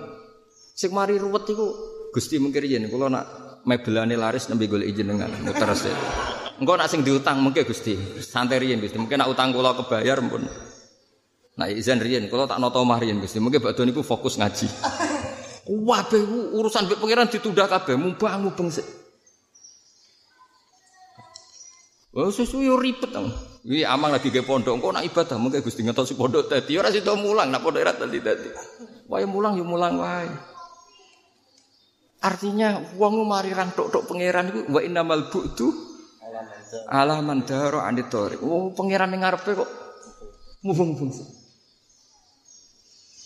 Sing 0.79 0.95
mari 0.95 1.19
ruwet 1.19 1.51
itu 1.51 1.67
Gusti 2.15 2.39
mungkin 2.39 2.63
yen 2.63 2.87
kalau 2.87 3.11
nak 3.11 3.27
mebelane 3.67 4.15
laris 4.15 4.47
nembe 4.47 4.71
golek 4.71 4.95
izin 4.95 5.11
dengan 5.11 5.35
muter 5.43 5.67
sih. 5.75 5.91
Engko 6.63 6.79
nak 6.79 6.87
sing 6.87 7.03
diutang 7.03 7.43
mungkin 7.43 7.67
Gusti, 7.67 7.99
santai 8.23 8.63
riyen 8.63 8.79
Gusti. 8.79 8.95
Mungkin 8.95 9.19
nak 9.19 9.29
utang 9.35 9.51
kula 9.51 9.75
kebayar 9.75 10.23
pun. 10.23 10.47
Nah 11.59 11.67
izin 11.67 11.99
riyen 11.99 12.31
kalau 12.31 12.47
tak 12.47 12.63
noto 12.63 12.79
mah 12.87 13.03
riyen 13.03 13.19
Gusti. 13.19 13.43
Mungkin 13.43 13.59
bakdo 13.59 13.83
niku 13.83 14.07
fokus 14.07 14.39
ngaji. 14.39 14.71
Wabe 15.69 16.19
urusan 16.57 16.89
mbek 16.89 16.97
pangeran 16.97 17.29
ditunda 17.29 17.69
kabeh, 17.69 17.93
mumbang 18.01 18.41
mubeng 18.41 18.73
sik. 18.73 18.89
Oh 22.17 22.33
susu 22.33 22.65
yo 22.65 22.81
ribet 22.81 23.13
to. 23.13 23.21
Iki 23.69 23.85
amang 23.85 24.17
lagi 24.17 24.33
ke 24.33 24.41
pondok, 24.41 24.81
engko 24.81 24.97
nak 24.97 25.05
ibadah 25.05 25.37
mungkin 25.37 25.61
Gusti 25.61 25.85
ngetos 25.85 26.17
pondok 26.17 26.49
dadi 26.49 26.73
ora 26.81 26.89
sida 26.89 27.13
mulang, 27.13 27.53
nak 27.53 27.61
pondok 27.61 27.85
ora 27.85 27.93
dadi 27.93 28.19
dadi. 28.19 28.49
Wae 29.13 29.29
mulang 29.29 29.61
yo 29.61 29.69
mulang 29.69 30.01
wae. 30.01 30.31
Artinya 32.25 32.81
wong 32.97 33.29
mari 33.29 33.53
rang 33.53 33.71
tok-tok 33.77 34.09
pangeran 34.09 34.51
iku 34.51 34.61
wa 34.73 34.81
innamal 34.83 35.31
bu'du 35.31 35.69
ala 36.89 37.21
man 37.21 37.45
daro 37.45 37.85
anitori. 37.85 38.41
Oh 38.41 38.73
pangeran 38.73 39.13
ning 39.13 39.21
ngarepe 39.21 39.53
kok 39.53 39.71
mubeng-mubeng. 40.65 41.13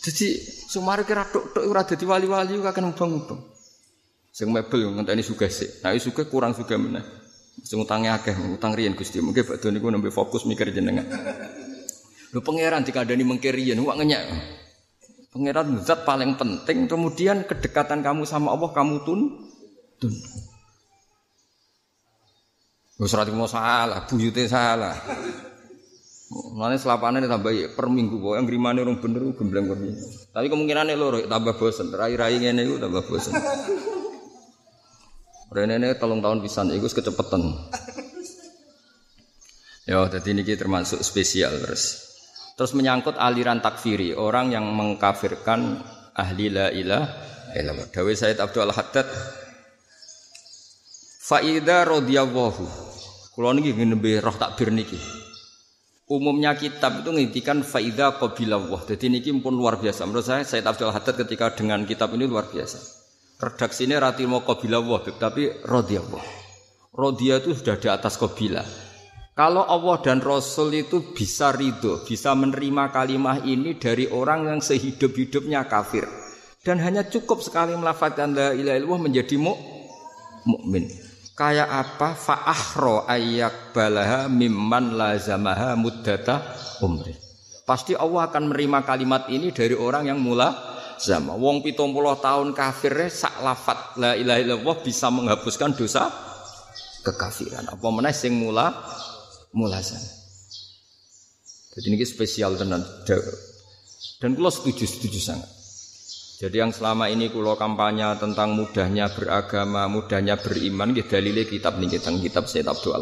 Jadi 0.03 0.35
sumare 0.67 1.07
kira 1.07 1.23
tok 1.31 1.55
tok 1.55 1.63
ora 1.63 1.87
dadi 1.87 2.03
wali-wali 2.03 2.59
akan 2.59 2.91
mubang-mubang. 2.91 3.39
Sing 4.35 4.51
mebel 4.51 4.91
ngenteni 4.99 5.23
sugih 5.23 5.47
sik. 5.47 5.85
Nah 5.87 5.95
sugih 5.95 6.27
kurang 6.27 6.59
sugih 6.59 6.75
meneh. 6.75 7.05
Sing 7.63 7.79
utange 7.79 8.11
akeh, 8.11 8.35
utang 8.59 8.75
riyen 8.75 8.99
Gusti. 8.99 9.23
Mungkin 9.23 9.47
badhe 9.47 9.71
niku 9.71 9.93
nembe 9.93 10.11
fokus 10.11 10.43
mikir 10.49 10.75
jenengan. 10.75 11.07
Lho 12.33 12.41
pangeran 12.41 12.83
dikandani 12.83 13.23
mengke 13.23 13.55
riyen 13.55 13.79
wak 13.85 14.01
ngenyek. 14.01 14.25
Pangeran 15.31 15.79
zat 15.85 16.03
paling 16.03 16.35
penting, 16.35 16.91
kemudian 16.91 17.45
kedekatan 17.47 18.03
kamu 18.03 18.27
sama 18.27 18.53
Allah 18.57 18.73
kamu 18.75 19.05
tun 19.07 19.21
tun. 20.01 20.13
Wis 22.99 23.13
ora 23.15 23.29
salah, 23.47 24.01
buyute 24.09 24.45
salah. 24.51 24.97
Mulane 26.33 26.81
selapane 26.81 27.21
tambah 27.29 27.53
per 27.77 27.93
minggu 27.93 28.17
kok 28.17 28.35
yang 28.41 28.47
grimane 28.49 28.81
orang 28.81 28.97
bener 29.05 29.37
gembleng 29.37 29.69
minggu. 29.69 30.33
Tapi 30.33 30.47
kemungkinane 30.49 30.97
loro 30.97 31.21
tambah 31.29 31.61
bosen. 31.61 31.93
Rai-rai 31.93 32.41
ngene 32.41 32.65
iku 32.65 32.81
tambah 32.81 33.05
bosen. 33.05 33.37
Rene 35.53 35.77
ini 35.77 35.93
tolong 36.01 36.25
tahun 36.25 36.41
pisan 36.41 36.73
iku 36.73 36.89
kecepetan. 36.89 37.45
Ya, 39.85 40.01
jadi 40.09 40.33
ini 40.33 40.49
termasuk 40.57 41.05
spesial 41.05 41.53
terus. 41.61 42.09
Terus 42.57 42.73
menyangkut 42.73 43.21
aliran 43.21 43.61
takfiri, 43.61 44.17
orang 44.17 44.49
yang 44.49 44.65
mengkafirkan 44.73 45.85
ahli 46.17 46.49
la 46.49 46.73
ilaha 46.73 47.53
illallah. 47.53 47.89
Dawe 47.93 48.13
Said 48.17 48.41
Abdul 48.41 48.73
Haddad 48.73 49.05
Faida 51.21 51.85
radhiyallahu. 51.85 52.65
Kula 53.37 53.53
niki 53.53 53.77
nembe 53.77 54.21
roh 54.25 54.37
takbir 54.37 54.73
niki. 54.73 55.22
Umumnya 56.11 56.59
kitab 56.59 57.03
itu 57.03 57.15
menghentikan 57.15 57.63
faida 57.63 58.19
qabilallah. 58.19 58.83
Jadi 58.91 59.07
ini 59.07 59.23
pun 59.39 59.55
luar 59.55 59.79
biasa. 59.79 60.03
Menurut 60.03 60.27
saya 60.27 60.43
Said 60.43 60.67
Abdul 60.67 60.91
Haddad 60.91 61.15
ketika 61.15 61.55
dengan 61.55 61.87
kitab 61.87 62.11
ini 62.19 62.27
luar 62.27 62.51
biasa. 62.51 62.79
Redaksi 63.39 63.87
ini 63.87 63.95
rati 63.99 64.27
mau 64.27 64.43
qabilallah, 64.43 65.03
tapi 65.19 65.51
radhiyallah. 65.63 66.23
Radhiya 66.93 67.43
itu 67.43 67.55
sudah 67.55 67.79
di 67.79 67.89
atas 67.91 68.19
qabilah. 68.19 68.67
Kalau 69.33 69.65
Allah 69.65 69.97
dan 70.05 70.21
Rasul 70.21 70.77
itu 70.77 71.17
bisa 71.17 71.57
ridho, 71.57 72.05
bisa 72.05 72.37
menerima 72.37 72.93
kalimah 72.93 73.41
ini 73.49 73.81
dari 73.81 74.05
orang 74.13 74.45
yang 74.45 74.61
sehidup-hidupnya 74.61 75.65
kafir. 75.65 76.05
Dan 76.63 76.79
hanya 76.79 77.03
cukup 77.09 77.43
sekali 77.43 77.75
melafazkan 77.75 78.37
la 78.37 78.55
ilaha 78.55 78.77
illallah 78.79 79.01
menjadi 79.03 79.35
mukmin 80.47 81.02
kayak 81.43 81.67
apa 81.67 82.15
fa'ahro 82.15 83.03
ayak 83.11 83.75
balaha 83.75 84.31
mimman 84.31 84.95
lazamaha 84.95 85.75
muddata 85.75 86.39
umri. 86.79 87.19
Pasti 87.67 87.99
Allah 87.99 88.31
akan 88.31 88.55
menerima 88.55 88.87
kalimat 88.87 89.27
ini 89.27 89.51
dari 89.51 89.75
orang 89.75 90.07
yang 90.07 90.23
mula 90.23 90.55
zaman. 91.03 91.35
Wong 91.35 91.67
pitung 91.67 91.91
puluh 91.91 92.15
tahun 92.23 92.55
kafir 92.55 92.95
sak 93.11 93.43
lafat 93.43 93.99
la 93.99 94.15
ilaha 94.15 94.39
illallah 94.39 94.77
bisa 94.87 95.11
menghapuskan 95.11 95.75
dosa 95.75 96.07
kekafiran. 97.03 97.67
Apa 97.75 97.91
meneh 97.91 98.15
sing 98.15 98.39
mula 98.39 98.71
mula 99.51 99.83
zaman. 99.83 100.15
Jadi 101.75 101.87
ini 101.91 102.07
spesial 102.07 102.55
tenan. 102.55 102.87
Dan 104.23 104.39
kalau 104.39 104.53
setuju 104.55 104.87
setuju 104.87 105.19
sangat. 105.19 105.51
Jadi 106.43 106.59
yang 106.59 106.75
selama 106.75 107.07
ini 107.07 107.31
kulo 107.31 107.55
kampanye 107.55 108.19
tentang 108.19 108.59
mudahnya 108.59 109.07
beragama, 109.15 109.87
mudahnya 109.87 110.35
beriman, 110.43 110.91
gitu 110.91 111.15
dalilnya 111.15 111.47
kitab 111.47 111.79
nih 111.79 111.95
kita 111.95 112.11
kitab 112.19 112.51
Sayyid 112.51 112.67
Abdul 112.67 112.99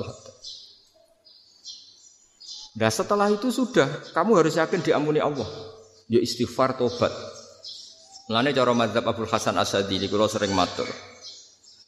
Nah 2.77 2.91
setelah 2.93 3.33
itu 3.33 3.49
sudah, 3.49 4.13
kamu 4.13 4.45
harus 4.45 4.61
yakin 4.61 4.85
diampuni 4.85 5.25
Allah. 5.25 5.49
Ya 6.13 6.21
istighfar 6.21 6.77
tobat. 6.77 7.09
Mulane 8.29 8.53
cara 8.53 8.77
mazhab 8.77 9.09
Abdul 9.09 9.33
Hasan 9.33 9.57
Asadi 9.57 9.97
ini 9.97 10.07
kulo 10.13 10.29
sering 10.29 10.53
matur. 10.53 10.87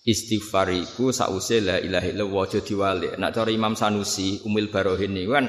istighfar 0.03 0.75
iku 0.75 1.15
sause 1.15 1.63
la 1.63 1.79
diwalik. 1.79 3.15
Nak 3.15 3.31
cara 3.31 3.51
Imam 3.55 3.79
Sanusi 3.79 4.43
Umil 4.43 4.67
Barohin 4.67 5.15
niku 5.15 5.39
kan 5.39 5.47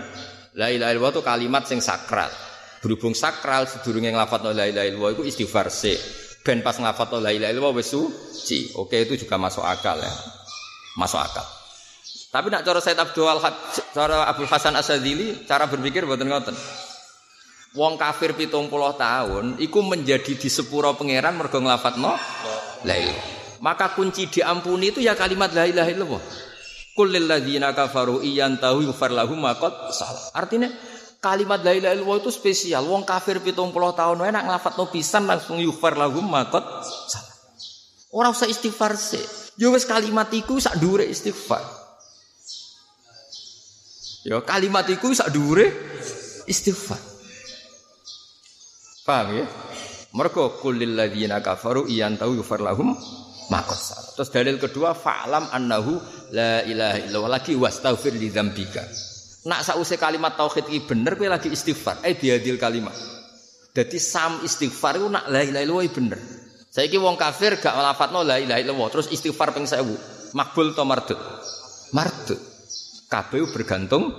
la 0.54 0.70
illallah 0.70 1.10
itu 1.10 1.22
kalimat 1.26 1.66
sing 1.66 1.82
sakral. 1.82 2.30
Berhubung 2.84 3.15
sakral 3.15 3.63
sedurunge 3.63 4.12
nglafadzno 4.12 4.52
la 4.52 4.67
ilaha 4.67 4.84
illallah 4.84 5.12
iku 5.15 5.24
istighfar 5.24 5.72
sik. 5.72 5.96
Ben 6.43 6.60
pas 6.60 6.76
nglafadzno 6.76 7.24
la 7.24 7.32
ilaha 7.32 7.56
illallah 7.56 7.80
wis 7.80 7.88
suci. 7.96 8.76
Oke 8.76 9.08
itu 9.08 9.15
juga 9.24 9.39
masuk 9.39 9.63
akal 9.63 10.04
ya. 10.04 10.12
Masuk 11.00 11.24
akal. 11.24 11.48
Tapi 12.28 12.52
nak 12.52 12.67
cara 12.67 12.84
Said 12.84 13.00
Abdul 13.00 13.26
cara 13.96 14.28
Abdul 14.28 14.50
Hasan 14.52 14.76
Asadili 14.76 15.48
cara 15.48 15.72
berpikir 15.72 16.04
mboten 16.04 16.28
ngoten. 16.28 16.56
Wong 17.74 17.98
kafir 17.98 18.38
pitung 18.38 18.69
puluh 18.69 18.93
tahun, 18.93 19.58
iku 19.58 19.82
menjadi 19.82 20.38
di 20.38 20.46
sepuro 20.46 20.93
pangeran 20.93 21.34
mergo 21.34 21.58
nglafatno 21.58 22.13
la 22.86 22.93
ilaha 22.93 23.34
maka 23.63 23.96
kunci 23.96 24.28
diampuni 24.28 24.91
itu 24.91 25.00
ya 25.00 25.15
kalimat 25.15 25.56
la 25.56 25.63
ilaha 25.63 25.89
illallah. 25.89 26.24
Kullil 26.93 27.26
ladzina 27.26 27.72
kafaru 27.72 28.22
iyantahu 28.22 28.86
yufar 28.86 29.10
lahum 29.15 29.39
maqad 29.39 29.89
salah. 29.96 30.36
Artinya 30.36 30.67
kalimat 31.24 31.64
la 31.64 31.72
ilaha 31.72 31.96
illallah 31.96 32.20
itu 32.20 32.32
spesial. 32.36 32.84
Wong 32.84 33.08
kafir 33.08 33.40
70 33.40 33.72
tahun 33.72 34.16
wae 34.20 34.32
nak 34.36 34.44
nglafatno 34.44 34.92
pisan 34.92 35.24
langsung 35.24 35.64
yufar 35.64 35.96
lahum 35.96 36.28
maqad 36.28 36.62
salah. 37.08 37.32
Ora 38.12 38.28
usah 38.30 38.52
istighfar 38.52 39.00
sih. 39.00 39.24
Yo 39.56 39.72
wis 39.72 39.88
kalimat 39.88 40.28
iku 40.36 40.60
sak 40.60 40.76
dhuwure 40.78 41.08
istighfar. 41.08 41.64
Yo 44.28 44.44
kalimat 44.44 44.84
iku 44.92 45.16
sak 45.16 45.32
dhuwure 45.32 45.72
istighfar. 46.46 47.00
Paham 49.08 49.28
ya? 49.40 49.46
Mergo 50.14 50.62
kulil 50.62 50.94
ladzina 50.94 51.42
kafaru 51.42 51.90
iyantahu 51.90 52.38
yufar 52.38 52.62
lahum 52.62 52.94
makot 53.50 53.80
salah. 53.80 54.12
Terus 54.14 54.30
dalil 54.30 54.56
kedua 54.62 54.94
fa'lam 54.94 55.50
annahu 55.50 55.98
la 56.36 56.62
ilaha 56.68 56.98
illallah 57.02 57.32
lagi 57.42 57.58
wastaghfir 57.58 58.14
li 58.14 58.30
dzambika. 58.30 59.12
Nak 59.43 59.60
sause 59.67 59.99
kalimat 59.99 60.39
tauhid 60.39 60.71
iki 60.71 60.88
bener 60.88 61.19
kowe 61.19 61.27
lagi 61.27 61.51
istighfar. 61.51 61.99
Eh 62.08 62.15
biadil 62.15 62.56
kalimat. 62.56 62.95
Jadi 63.73 63.97
sam 63.99 64.39
istighfar 64.45 65.01
itu 65.01 65.08
nak 65.10 65.27
la 65.27 65.43
ilaha 65.43 65.63
illallah 65.65 65.91
bener. 65.91 66.19
Saiki 66.73 66.97
wong 66.97 67.19
kafir 67.19 67.60
gak 67.60 67.75
nglafatno 67.75 68.23
la 68.23 68.39
ilaha 68.39 68.60
illallah 68.63 68.88
terus 68.93 69.12
istighfar 69.12 69.51
ping 69.51 69.67
1000. 69.67 70.34
Makbul 70.38 70.73
to 70.73 70.84
mardut? 70.88 71.19
Mardut. 71.91 72.39
Kabeh 73.12 73.45
bergantung 73.51 74.10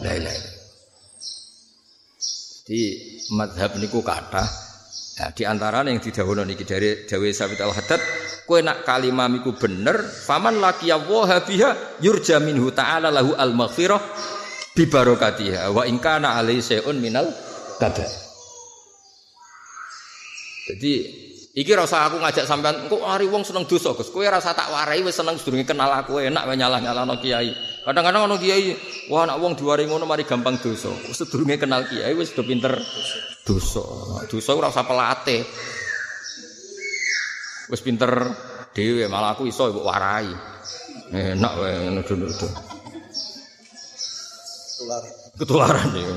la 0.00 0.10
ilaha 0.16 0.34
illallah. 0.34 0.62
Di 2.64 2.80
madhab 3.36 3.76
niku 3.76 4.00
kata 4.00 4.64
Nah, 5.14 5.30
di 5.30 5.46
antara 5.46 5.86
yang 5.86 6.02
didhawuhna 6.02 6.42
niki 6.42 6.66
dari 6.66 7.06
Dawe 7.06 7.28
Sabit 7.30 7.62
Al-Haddad, 7.62 8.02
kowe 8.50 8.58
nak 8.58 8.82
kalimah 8.82 9.30
miku 9.30 9.54
bener, 9.54 10.02
faman 10.02 10.58
laki 10.58 10.90
Allah 10.90 11.38
biha 11.46 12.02
yurja 12.02 12.42
minhu 12.42 12.74
ta'ala 12.74 13.14
lahu 13.14 13.30
al-maghfirah 13.38 14.02
bi 14.02 14.43
barokatiha 14.82 15.70
wa 15.70 15.86
in 15.86 16.02
kana 16.02 16.34
alai 16.34 16.58
sayun 16.58 16.98
minal 16.98 17.30
kada. 17.78 18.10
Jadi 20.64 20.92
iki 21.54 21.70
rasa 21.76 22.10
aku 22.10 22.18
ngajak 22.18 22.48
sampean 22.50 22.88
engko 22.88 23.06
ari 23.06 23.30
wong 23.30 23.46
seneng 23.46 23.70
dosa 23.70 23.94
Gus. 23.94 24.10
Kowe 24.10 24.26
rasa 24.26 24.50
tak 24.56 24.74
warai 24.74 25.04
wis 25.06 25.14
seneng 25.14 25.38
sedurunge 25.38 25.62
kenal 25.62 25.92
aku 25.94 26.18
enak 26.18 26.42
wae 26.50 26.58
nyalah-nyalahno 26.58 27.14
kiai. 27.22 27.54
Kadang-kadang 27.84 28.26
ono 28.26 28.40
kiai, 28.40 28.74
wah 29.12 29.28
anak 29.28 29.38
wong 29.38 29.52
diwari 29.54 29.86
ngono 29.86 30.08
mari 30.08 30.26
gampang 30.26 30.58
dosa. 30.58 30.90
Sedurunge 31.14 31.60
kenal 31.60 31.86
kiai 31.86 32.16
wis 32.18 32.34
do 32.34 32.42
pinter 32.42 32.74
dosa. 33.46 33.84
Dosa 34.26 34.50
ora 34.58 34.72
usah 34.72 34.88
pelatih. 34.88 35.44
Wis 37.70 37.80
pinter 37.84 38.10
dhewe 38.74 39.06
malah 39.06 39.38
aku 39.38 39.46
iso 39.46 39.70
mbok 39.70 39.86
warai. 39.86 40.32
Enak 41.14 41.52
wae 41.60 41.92
nudu-nudu. 41.92 42.73
Ketularan. 44.84 45.12
Ketularan 45.40 45.88
ya. 45.96 46.12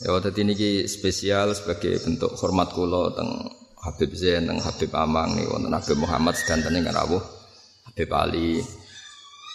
Ya 0.00 0.16
dadi 0.16 0.40
niki 0.48 0.70
spesial 0.88 1.52
sebagai 1.52 2.00
bentuk 2.00 2.32
hormat 2.40 2.72
kula 2.72 3.12
teng 3.12 3.52
Habib 3.84 4.16
Zain 4.16 4.48
teng 4.48 4.56
Habib 4.56 4.88
Amang 4.96 5.36
nih 5.36 5.44
wonten 5.44 5.76
Habib 5.76 6.00
Muhammad 6.00 6.40
sedanten 6.40 6.72
kan 6.80 6.96
rawuh 6.96 7.20
Habib 7.84 8.08
Ali. 8.16 8.64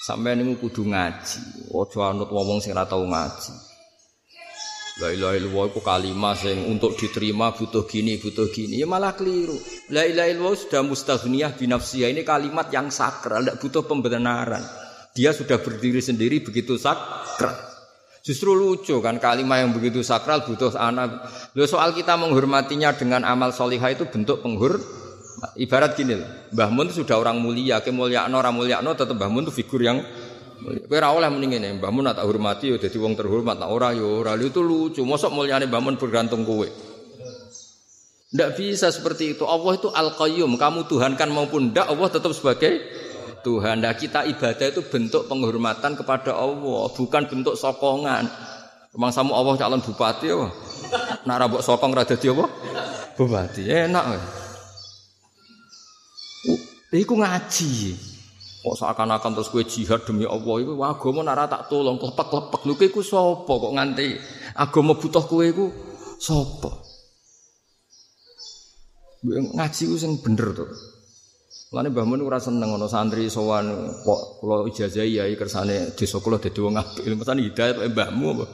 Sampai 0.06 0.38
niku 0.38 0.70
kudu 0.70 0.86
ngaji. 0.86 1.74
Ojo 1.74 2.06
anut 2.06 2.30
wong 2.30 2.62
sing 2.62 2.78
ora 2.78 2.86
tau 2.86 3.02
ngaji. 3.02 3.54
La 5.02 5.10
ilaha 5.12 5.34
illallah 5.34 5.66
itu 5.74 5.82
kalimat 5.82 6.38
yang 6.46 6.72
untuk 6.72 6.96
diterima 6.96 7.52
butuh 7.52 7.84
gini, 7.90 8.16
butuh 8.22 8.48
gini. 8.54 8.80
Ya 8.80 8.88
malah 8.88 9.18
keliru. 9.18 9.58
La 9.90 10.06
ilaha 10.06 10.30
illallah 10.30 10.56
sudah 10.56 10.86
mustaghniyah 10.86 11.58
binafsiyah. 11.58 12.14
Ini 12.14 12.22
kalimat 12.22 12.70
yang 12.70 12.94
sakral, 12.94 13.44
tidak 13.44 13.60
butuh 13.60 13.84
pembenaran. 13.84 14.85
Dia 15.16 15.32
sudah 15.32 15.64
berdiri 15.64 16.04
sendiri 16.04 16.44
begitu 16.44 16.76
sakral. 16.76 17.56
Justru 18.26 18.52
lucu 18.52 19.00
kan 19.00 19.16
kalimat 19.16 19.64
yang 19.64 19.72
begitu 19.72 20.04
sakral 20.04 20.44
butuh 20.44 20.76
anak. 20.76 21.24
Loh, 21.56 21.70
soal 21.70 21.96
kita 21.96 22.20
menghormatinya 22.20 22.92
dengan 22.92 23.24
amal 23.24 23.56
solihah 23.56 23.96
itu 23.96 24.04
bentuk 24.12 24.44
penghur. 24.44 24.82
Ibarat 25.56 25.96
gini 25.96 26.20
loh, 26.20 26.30
Mbah 26.52 26.70
Mun 26.74 26.90
sudah 26.90 27.22
orang 27.22 27.38
mulia, 27.38 27.84
kemuliaan 27.84 28.32
orang 28.34 28.56
muliaan 28.56 28.88
tetap 28.92 29.14
Mbah 29.14 29.30
Mun 29.30 29.46
itu 29.48 29.54
figur 29.54 29.84
yang 29.84 30.00
Kowe 30.66 30.98
ora 30.98 31.12
oleh 31.14 31.30
mending 31.30 31.60
ngene, 31.60 31.70
Mbah 31.78 31.92
Mun 31.94 32.10
tak 32.10 32.26
hormati 32.26 32.74
yo 32.74 32.82
dadi 32.82 32.98
wong 32.98 33.14
terhormat, 33.14 33.60
tak 33.60 33.70
ora 33.70 33.94
yo 33.94 34.24
ora 34.24 34.34
itu 34.40 34.64
lucu. 34.64 35.06
Mosok 35.06 35.30
mulyane 35.30 35.70
Mbah 35.70 35.82
Mun 35.84 35.96
bergantung 36.00 36.42
kowe. 36.48 36.66
Tidak 36.66 38.50
bisa 38.58 38.90
seperti 38.90 39.38
itu. 39.38 39.46
Allah 39.46 39.78
itu 39.78 39.88
Al-Qayyum. 39.88 40.60
Kamu 40.60 40.90
Tuhankan 40.90 41.30
maupun 41.30 41.72
tidak, 41.72 41.88
Allah 41.88 42.10
tetap 42.10 42.36
sebagai 42.36 42.84
Tuhan. 43.46 43.86
Nah, 43.86 43.94
kita 43.94 44.26
ibadah 44.26 44.68
itu 44.74 44.82
bentuk 44.90 45.30
penghormatan 45.30 45.94
kepada 45.94 46.34
Allah, 46.34 46.90
bukan 46.90 47.24
bentuk 47.30 47.54
sokongan. 47.54 48.26
Memang 48.98 49.12
samu 49.14 49.38
Allah 49.38 49.54
calon 49.54 49.86
bupati 49.86 50.34
ya. 50.34 50.50
Nak 51.30 51.38
rabok 51.38 51.62
sokong 51.62 51.94
rada 51.94 52.16
dia 52.18 52.34
apa? 52.34 52.48
Bupati. 53.14 53.68
Enak. 53.70 54.06
Uh, 56.48 56.60
iku 56.96 57.20
ngaji. 57.20 57.94
Kok 58.66 58.74
seakan-akan 58.82 59.38
terus 59.38 59.54
gue 59.54 59.62
jihad 59.62 60.02
demi 60.10 60.26
Allah 60.26 60.56
itu 60.58 60.74
agama 60.82 61.22
nara 61.22 61.46
tak 61.46 61.70
tolong 61.70 62.02
lepek-lepek 62.02 62.66
lu 62.66 62.74
iku 62.74 63.06
sapa 63.06 63.46
kok 63.46 63.74
nganti 63.78 64.18
agama 64.58 64.98
butuh 64.98 65.22
kowe 65.22 65.46
iku 65.46 65.70
sapa 66.18 66.74
ngaji 69.22 69.84
ku 69.86 69.96
sing 70.02 70.18
bener 70.18 70.50
to 70.58 70.66
Lane 71.74 71.90
Mbah 71.90 72.06
Mun 72.06 72.22
ora 72.22 72.38
seneng 72.38 72.78
ana 72.78 72.86
santri 72.86 73.26
sowan 73.32 73.72
kok 74.06 74.22
kula 74.44 74.70
ijazah 74.70 75.02
yai 75.02 75.34
kersane 75.34 75.98
desa 75.98 76.22
kula 76.22 76.38
dadi 76.38 76.62
wong 76.62 76.78
apik 76.78 77.08
mestane 77.18 77.42
hidayat 77.42 77.82
wae 77.82 77.90
mbahmu 77.90 78.28
apa 78.38 78.46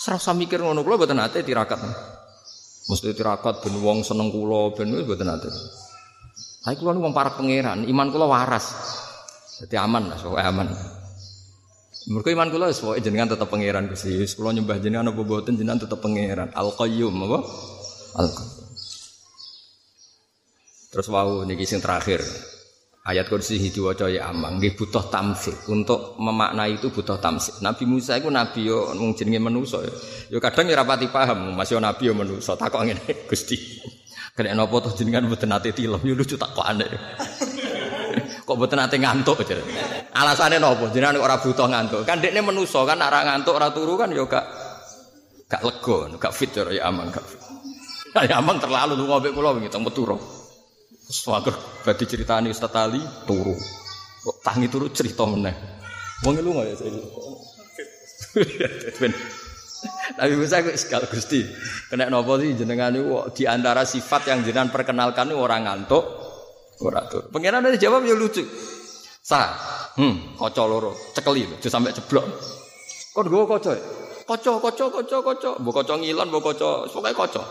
Serasa 0.00 0.32
mikir 0.32 0.64
ngono 0.64 0.80
kula 0.80 0.96
mboten 0.96 1.20
ate 1.20 1.44
tirakat 1.44 1.78
Mesti 2.88 3.14
tirakat 3.14 3.62
ben 3.62 3.76
wong 3.78 4.00
seneng 4.02 4.32
kula 4.32 4.72
ben 4.74 4.90
wis 4.96 5.04
mboten 5.04 5.28
ate 5.28 5.50
saya 6.62 6.78
kulo 6.78 6.94
wong 6.94 7.10
para 7.10 7.34
pangeran, 7.34 7.82
iman 7.90 8.06
kulo 8.14 8.30
waras. 8.30 8.70
Jadi 9.58 9.74
aman 9.74 10.14
lah, 10.14 10.14
soalnya 10.14 10.46
aman. 10.46 10.70
Mereka 12.06 12.30
iman 12.38 12.48
kulo 12.54 12.70
soalnya 12.70 13.02
jenengan 13.02 13.34
tetap 13.34 13.50
pangeran 13.50 13.90
Gusti. 13.90 14.14
Kulo 14.38 14.54
nyembah 14.54 14.78
jenengan 14.78 15.10
apa 15.10 15.26
boten 15.26 15.58
jenengan 15.58 15.82
tetap 15.82 15.98
pangeran. 15.98 16.54
Al 16.54 16.70
Qayyum 16.70 17.18
apa? 17.26 17.38
Al 18.14 18.28
Qayyum. 18.30 18.51
Terus 20.92 21.08
wow 21.08 21.48
niki 21.48 21.64
sing 21.64 21.80
terakhir. 21.80 22.20
Ayat 23.02 23.26
kursi 23.26 23.58
diwaca 23.58 24.06
ya 24.06 24.30
amang 24.30 24.60
nggih 24.60 24.76
butuh 24.76 25.08
tamsik. 25.08 25.66
Untuk 25.72 26.20
memaknai 26.20 26.76
itu 26.76 26.92
butuh 26.92 27.16
tamsik. 27.16 27.64
Nabi 27.64 27.88
Musa 27.88 28.20
itu 28.20 28.28
nabi 28.28 28.68
yo 28.68 28.92
mung 28.94 29.16
jenenge 29.16 29.40
manusa 29.40 29.80
yo. 29.82 29.90
Yo 30.28 30.38
kadang 30.38 30.68
ya 30.70 30.78
rapati 30.78 31.08
paham, 31.10 31.56
masih 31.56 31.80
nabi 31.80 32.12
yo 32.12 32.14
manusa. 32.14 32.54
Takok 32.54 32.84
ngene 32.84 33.02
Gusti. 33.32 33.56
Kena 34.36 34.52
nopo 34.52 34.84
toh 34.84 34.92
jenengan 34.92 35.24
mboten 35.26 35.48
nate 35.48 35.72
tilem 35.72 35.98
yo 36.04 36.14
lucu 36.16 36.36
kok 36.40 36.52
kok 38.46 38.54
mboten 38.54 38.78
nate 38.78 38.96
ngantuk 39.00 39.42
aja. 39.42 39.56
Alasane 40.12 40.60
nopo? 40.60 40.92
Jenengan 40.92 41.18
ora 41.24 41.40
butuh 41.40 41.66
ngantuk. 41.72 42.04
Kan 42.04 42.20
dekne 42.20 42.44
menusa 42.44 42.84
kan 42.84 43.00
ora 43.00 43.24
ngantuk 43.32 43.56
ora 43.56 43.72
turu 43.72 43.96
kan 43.96 44.12
yo 44.12 44.28
gak 44.28 44.44
gak 45.48 45.64
lega, 45.64 46.16
gak 46.20 46.32
fit 46.36 46.52
ya 46.52 46.84
amang 46.84 47.08
gak. 47.08 47.24
Ya 48.28 48.44
amang 48.44 48.60
terlalu 48.60 48.92
lu 49.00 49.08
ngobek 49.08 49.32
kula 49.32 49.56
wingi 49.56 49.72
teng. 49.72 49.88
Swager 51.12 51.52
badhe 51.84 52.08
critani 52.08 52.48
Ustaz 52.48 52.72
Ali 52.72 53.04
turu. 53.28 53.52
Kok 54.24 54.36
tangi 54.40 54.72
turu 54.72 54.88
cerita 54.88 55.28
meneh. 55.28 55.52
Wong 56.24 56.40
lu 56.40 56.56
ya 56.64 56.72
saya. 56.72 57.02
Nabi 60.16 60.34
Musa 60.40 60.64
kok 60.64 60.78
sekal 60.78 61.04
Gusti. 61.10 61.44
Kena 61.92 62.08
nopo 62.08 62.40
sih 62.40 62.56
jenengan 62.56 62.94
itu 62.96 63.12
di 63.36 63.44
antara 63.44 63.84
sifat 63.84 64.32
yang 64.32 64.40
jenengan 64.40 64.72
perkenalkan 64.72 65.28
itu 65.28 65.36
orang 65.36 65.68
ngantuk, 65.68 66.04
ora 66.80 67.04
tur. 67.10 67.28
Pengiran 67.28 67.60
dari 67.60 67.76
jawab 67.76 68.06
ya 68.08 68.16
lucu. 68.16 68.46
Sa, 69.22 69.54
hmm, 69.98 70.34
kocok 70.34 70.66
loro, 70.66 70.92
cekeli 71.14 71.46
lho, 71.46 71.56
sampai 71.62 71.94
ceblok. 71.94 72.26
Kon 73.14 73.26
gue 73.28 73.44
kocok. 73.46 73.76
Kocok, 74.26 74.56
kocok, 74.58 74.88
kocok, 74.90 75.20
kocok. 75.22 75.54
Mbok 75.62 75.72
kocok 75.82 75.96
ngilon, 76.02 76.26
mbok 76.30 76.42
kocok, 76.50 76.90
pokoke 76.90 77.12
kocok. 77.14 77.46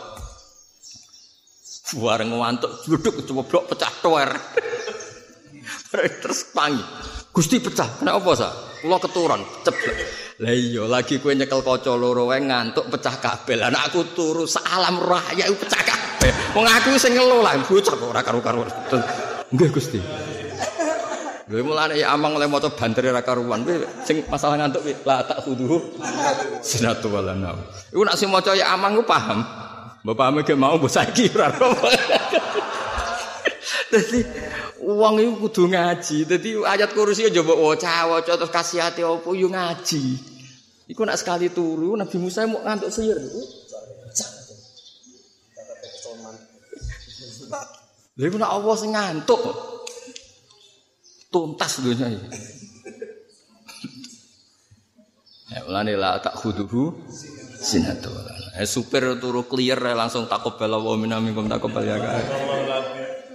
Bareng 1.91 2.31
ngantuk 2.31 2.71
duduk 2.87 3.19
coba 3.27 3.41
blok 3.43 3.63
pecah 3.75 3.91
toer. 3.99 4.31
Terus 5.91 6.47
pangi. 6.55 6.79
Gusti 7.31 7.59
pecah. 7.59 7.99
Kenapa 7.99 8.19
apa 8.23 8.31
sa? 8.35 8.49
Kula 8.79 8.97
keturun 8.97 9.41
ceblok. 9.63 9.97
Lah 10.41 10.55
iya 10.55 10.83
lagi 10.89 11.21
kue 11.21 11.37
nyekel 11.37 11.61
kaca 11.61 11.93
loro 11.93 12.31
wae 12.31 12.39
ngantuk 12.41 12.87
pecah 12.87 13.19
kabel. 13.19 13.61
Anak 13.67 13.91
aku 13.91 14.15
turu 14.15 14.47
salam 14.47 14.97
raya 15.03 15.45
pecah 15.51 15.83
kabel. 15.83 16.31
Wong 16.55 16.65
aku 16.65 16.95
sing 16.95 17.13
ngelo 17.13 17.43
lah 17.43 17.59
bocah 17.61 17.95
ora 17.99 18.23
karo-karo. 18.23 18.63
Nggih 19.51 19.69
Gusti. 19.69 19.99
Lha 21.51 21.59
mulane 21.67 21.99
ya 21.99 22.15
amang 22.15 22.39
oleh 22.39 22.47
maca 22.47 22.71
banter 22.71 23.11
ra 23.11 23.19
karuan 23.19 23.67
kuwi 23.67 23.83
sing 24.07 24.23
masalah 24.31 24.55
ngantuk 24.55 24.87
kuwi 24.87 24.95
la 25.03 25.27
tak 25.27 25.43
kudu 25.43 25.99
sinatu 26.63 27.11
walana. 27.11 27.51
Iku 27.91 28.07
nak 28.07 28.15
sing 28.15 28.31
maca 28.31 28.55
ya 28.55 28.71
amang 28.71 28.95
ku 28.95 29.03
paham. 29.03 29.43
Mbok 30.01 30.15
paham 30.17 30.41
ge 30.41 30.55
mau 30.57 30.77
mbok 30.77 30.91
saiki 30.91 31.29
ora 31.35 31.47
Dadi 33.91 34.19
wong 34.81 35.15
iku 35.21 35.33
kudu 35.45 35.63
ngaji. 35.69 36.17
Dadi 36.25 36.49
ayat 36.63 36.91
kursi 36.95 37.27
aja 37.27 37.41
mbok 37.45 37.59
waca-waca 37.59 38.33
terus 38.33 38.51
kasihati 38.51 39.01
opo 39.05 39.37
yo 39.37 39.51
ngaji. 39.51 40.03
Iku 40.89 41.05
nak 41.05 41.21
sekali 41.21 41.53
turu 41.53 41.95
Nabi 41.95 42.17
Musa 42.17 42.49
mau 42.49 42.63
ngantuk 42.65 42.89
sihir. 42.89 43.19
Lha 48.17 48.23
iku 48.27 48.37
nak 48.41 48.51
Allah 48.51 48.75
sing 48.75 48.91
ngantuk. 48.91 49.41
tuntas 51.31 51.79
dunia 51.79 52.11
ini. 52.11 52.27
Ya, 55.51 55.63
ulane 55.67 55.95
la 55.95 56.19
tak 56.19 56.35
khuduhu 56.35 56.91
sinatu. 57.61 58.09
Eh 58.57 58.65
supir 58.65 59.05
turu 59.21 59.45
clear 59.45 59.79
langsung 59.93 60.25
takut 60.25 60.57
bela 60.57 60.81
wa 60.81 60.97
minami 60.97 61.31
kum 61.31 61.45
takut 61.45 61.71
ya 61.85 61.95
kan. 62.01 62.19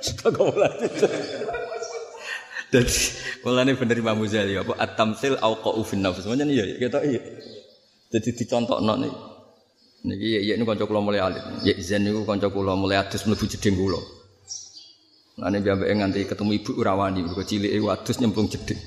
Takut 0.03 0.53
Jadi 2.67 2.99
mulane 3.47 3.79
bener 3.79 3.97
Imam 4.03 4.19
Ghazali 4.19 4.59
apa 4.59 4.75
at-tamtsil 4.75 5.39
au 5.39 5.55
qa'u 5.63 5.87
fin 5.87 6.03
nafs. 6.03 6.27
Semuanya 6.27 6.43
nih 6.43 6.55
ya 6.59 6.65
kita 6.83 6.99
iya. 7.07 7.23
Jadi 8.11 8.35
dicontohno 8.35 8.95
nih. 8.99 9.13
Niki 10.07 10.51
ya 10.51 10.55
ini 10.59 10.67
kanca 10.67 10.83
kula 10.83 10.99
mulai 10.99 11.23
alit. 11.23 11.43
Ya 11.63 11.73
izin 11.79 12.03
niku 12.03 12.27
kanca 12.27 12.51
kula 12.51 12.75
mulai 12.75 12.99
adus 12.99 13.23
mlebu 13.23 13.47
jeding 13.47 13.79
kula. 13.79 14.03
Lane 15.39 15.63
biambake 15.63 15.95
nganti 15.95 16.21
ketemu 16.27 16.51
ibu 16.59 16.71
Urawani, 16.81 17.21
mergo 17.23 17.43
cilike 17.47 17.79
wadus 17.79 18.19
nyemplung 18.19 18.51
jeding. 18.51 18.81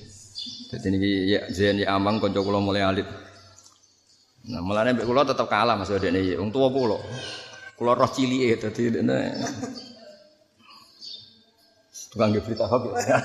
Dadi 0.69 0.87
niki 0.91 1.09
ya 1.31 1.39
Zen 1.47 1.79
ya 1.79 1.95
Amang 1.95 2.19
kanca 2.19 2.43
mulai 2.43 2.83
alit. 2.83 3.07
Nah, 4.47 4.63
mulane 4.63 4.95
mbek 4.95 5.03
kula 5.03 5.27
tetep 5.27 5.51
kalah 5.51 5.75
Mas 5.75 5.91
ya. 5.91 5.99
Wong 6.39 6.49
tuwa 6.55 6.71
kula. 6.71 6.97
Kula 7.75 7.91
roh 7.91 8.07
cilike 8.07 8.55
dadi 8.55 8.95
dene. 8.95 9.35
Tukang 12.09 12.31
nggih 12.31 12.41
berita 12.41 12.65
ya. 13.03 13.17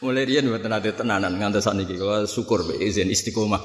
Mulai 0.00 0.24
riyen 0.24 0.48
mboten 0.48 0.72
ate 0.72 0.96
tenanan 0.96 1.36
ngantos 1.36 1.68
sakniki 1.68 2.00
kula 2.00 2.24
syukur 2.24 2.64
mbek 2.64 2.80
izin 2.80 3.12
istiqomah. 3.12 3.60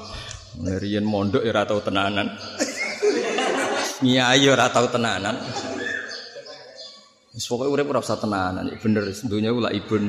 Riyen 0.56 1.08
mondok 1.08 1.42
ya 1.42 1.50
ora 1.56 1.64
tau 1.64 1.80
tenanan. 1.80 2.28
Nyai 4.04 4.44
ora 4.52 4.68
tau 4.68 4.86
tenanan. 4.92 5.40
Wis 7.36 7.44
pokoke 7.52 7.68
urip 7.68 7.92
ora 7.92 8.00
usah 8.00 8.16
tenanan, 8.16 8.72
bener 8.80 9.12
dunya 9.28 9.52
kula 9.52 9.68
ibun. 9.68 10.08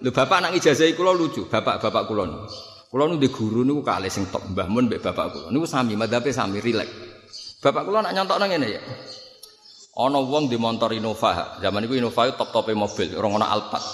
Lho 0.00 0.08
bapak 0.08 0.40
anak 0.40 0.56
ijazah 0.56 0.88
kula 0.96 1.12
lucu, 1.12 1.44
bapak-bapak 1.52 2.08
kula 2.08 2.24
niku. 2.24 2.48
Kula 2.88 3.12
nu 3.12 3.20
guru 3.20 3.60
niku 3.60 3.84
kalih 3.84 4.08
sing 4.08 4.32
top 4.32 4.40
Mbah 4.56 4.72
Mun 4.72 4.88
mbek 4.88 5.04
bapak 5.04 5.36
kula. 5.36 5.46
Niku 5.52 5.68
sami 5.68 6.00
madhape 6.00 6.32
sami 6.32 6.64
rilek. 6.64 6.88
Bapak 7.60 7.84
kula 7.84 8.00
nak 8.00 8.16
nyontokno 8.16 8.44
ngene 8.48 8.68
ya. 8.72 8.80
Ana 10.00 10.24
wong 10.24 10.48
di 10.48 10.56
motor 10.56 10.96
Innova. 10.96 11.60
Zaman 11.60 11.84
iku 11.84 11.92
Innova 11.92 12.24
top-tope 12.32 12.72
mobil, 12.72 13.12
ora 13.12 13.28
ana 13.28 13.52
Alphard. 13.52 13.84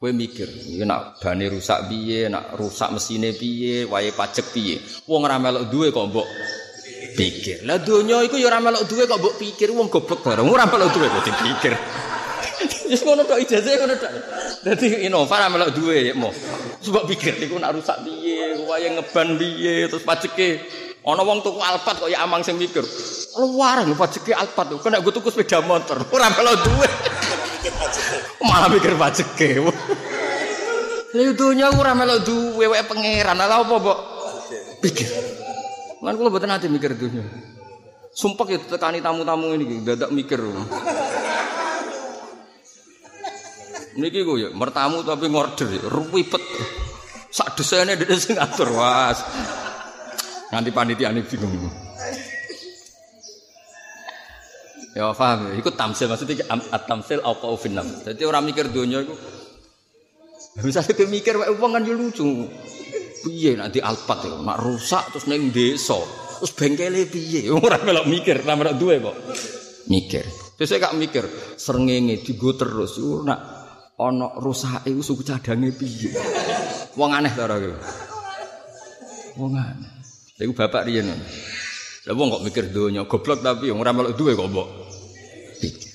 Kowe 0.00 0.14
mikir, 0.16 0.48
iki 0.48 0.86
nak 0.88 1.20
bane 1.20 1.44
rusak 1.52 1.92
piye, 1.92 2.32
nak 2.32 2.56
rusak 2.56 2.88
mesine 2.96 3.36
piye, 3.36 3.84
wae 3.84 4.16
pajak 4.16 4.48
piye. 4.56 4.80
Wong 5.04 5.28
ora 5.28 5.36
melok 5.36 5.68
duwe 5.68 5.92
kok 5.92 6.08
mbok 6.08 6.28
pikir. 7.16 7.64
Lah 7.64 7.80
donya 7.80 8.20
iku 8.24 8.36
ya 8.36 8.50
ora 8.50 8.58
melok 8.60 8.84
duwe 8.88 9.04
kok 9.06 9.18
mbok 9.20 9.34
pikir, 9.40 9.68
wong 9.72 9.88
goblok 9.88 10.20
bareng 10.24 10.48
ora 10.48 10.66
melok 10.66 10.90
duwe 10.92 11.06
kok 11.08 11.24
dipikir. 11.24 11.72
Wis 12.90 13.00
ngono 13.04 13.22
tok 13.28 13.38
ijazah 13.44 13.72
ngono 13.78 13.94
tok. 13.96 14.12
Dadi 14.64 15.06
Innova 15.06 15.38
ora 15.38 15.48
melok 15.48 15.70
duwe 15.76 16.10
ya 16.10 16.14
mo. 16.16 16.34
Sebab 16.82 17.06
pikir 17.10 17.38
iku 17.42 17.58
nak 17.58 17.74
rusak 17.74 18.02
piye, 18.06 18.58
wae 18.64 18.88
ngeban 18.88 19.38
piye, 19.38 19.90
terus 19.90 20.04
pajeke 20.06 20.62
ana 21.02 21.24
wong 21.24 21.40
tuku 21.40 21.58
Alphard 21.62 22.04
kok 22.04 22.10
ya 22.10 22.22
amang 22.22 22.42
sing 22.42 22.58
mikir. 22.58 22.82
Luar 23.38 23.82
pajeke 23.94 24.34
Alphard 24.34 24.78
kok 24.78 24.88
nek 24.90 25.00
gue 25.02 25.12
tuku 25.14 25.28
sepeda 25.30 25.62
motor, 25.62 26.02
ora 26.14 26.28
melok 26.34 26.56
duwe. 26.64 26.88
Malah 28.48 28.68
mikir 28.70 28.94
pajeke. 28.94 29.48
Lha 31.08 31.32
dunya 31.32 31.72
ora 31.72 31.96
melok 31.96 32.20
duwe 32.22 32.64
wae 32.68 32.84
pangeran. 32.84 33.40
Lah 33.40 33.64
apa, 33.64 33.74
Mbok? 33.80 33.98
Pikir. 34.84 35.08
Lan 36.02 36.14
kula 36.14 36.28
mboten 36.30 36.52
ate 36.54 36.70
mikir 36.70 36.94
dunya. 36.94 37.26
Sumpah 38.14 38.46
ya 38.50 38.58
tekani 38.58 38.98
tamu-tamu 39.02 39.54
ini 39.54 39.82
dadak 39.82 40.10
mikir. 40.10 40.38
Niki 43.98 44.22
kok 44.22 44.36
ya 44.38 44.48
mertamu 44.54 45.02
tapi 45.02 45.26
ngorder 45.26 45.70
ribet. 45.90 46.44
Sak 47.28 47.60
desene 47.60 47.98
dhewe 47.98 48.16
sing 48.16 48.38
ngatur, 48.38 48.72
Was. 48.72 49.20
Nganti 50.48 50.70
panitia 50.72 51.12
ini 51.12 51.20
bingung. 51.26 51.68
Ya 54.96 55.12
paham, 55.12 55.52
ya. 55.52 55.60
Tamsil 55.60 56.08
maksudnya 56.08 56.42
at-tamsil 56.48 57.20
apa 57.20 57.46
finam. 57.60 57.86
Jadi 58.02 58.22
orang 58.24 58.48
mikir 58.48 58.72
dunia 58.72 59.04
itu 59.04 59.14
Misalnya 60.58 61.06
mikir 61.06 61.38
wae 61.38 61.54
wong 61.54 61.70
kan 61.70 61.86
lucu. 61.86 62.50
Piye 63.18 63.58
nanti 63.58 63.82
alpat 63.82 64.26
ya, 64.26 64.36
nak 64.38 64.58
rusak 64.62 65.10
terus 65.14 65.26
neng 65.26 65.50
desa. 65.50 65.98
Terus 66.38 66.52
bengkele 66.54 67.02
piye? 67.10 67.50
Ora 67.54 67.82
melok 67.82 68.06
mikir, 68.06 68.46
ora 68.46 68.54
melok 68.54 68.76
duwe 68.78 69.02
kok. 69.02 69.16
Mikir. 69.90 70.24
Terus 70.54 70.68
saya 70.70 70.90
gak 70.90 70.98
mikir, 70.98 71.24
srengenge 71.58 72.22
digo 72.22 72.54
terus 72.54 72.98
iku 72.98 73.26
nak 73.26 73.40
ana 73.98 74.38
rusake 74.38 74.90
suku 75.02 75.26
cadange 75.26 75.74
piye. 75.74 76.14
Wong 76.94 77.10
aneh 77.10 77.32
to 77.34 77.42
ora 77.42 77.56
Wong 79.38 79.52
aneh. 79.54 79.90
Iku 80.38 80.54
bapak 80.54 80.86
riyen. 80.86 81.10
Lah 82.06 82.14
wong 82.14 82.28
kok 82.38 82.44
mikir 82.46 82.64
donya 82.70 83.06
goblok 83.06 83.42
tapi 83.42 83.74
ora 83.74 83.90
melok 83.90 84.14
duwe 84.14 84.38
kok 84.38 84.50
mbok. 84.50 84.68
pikir. 85.58 85.94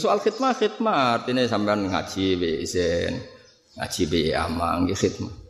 Soal 0.00 0.20
khidmah 0.20 0.52
khidmah 0.56 1.20
artinya 1.20 1.44
sampean 1.48 1.88
ngaji 1.88 2.36
besen, 2.36 3.20
ngaji 3.76 4.02
be 4.08 4.20
amang 4.32 4.88
khidmah. 4.92 5.43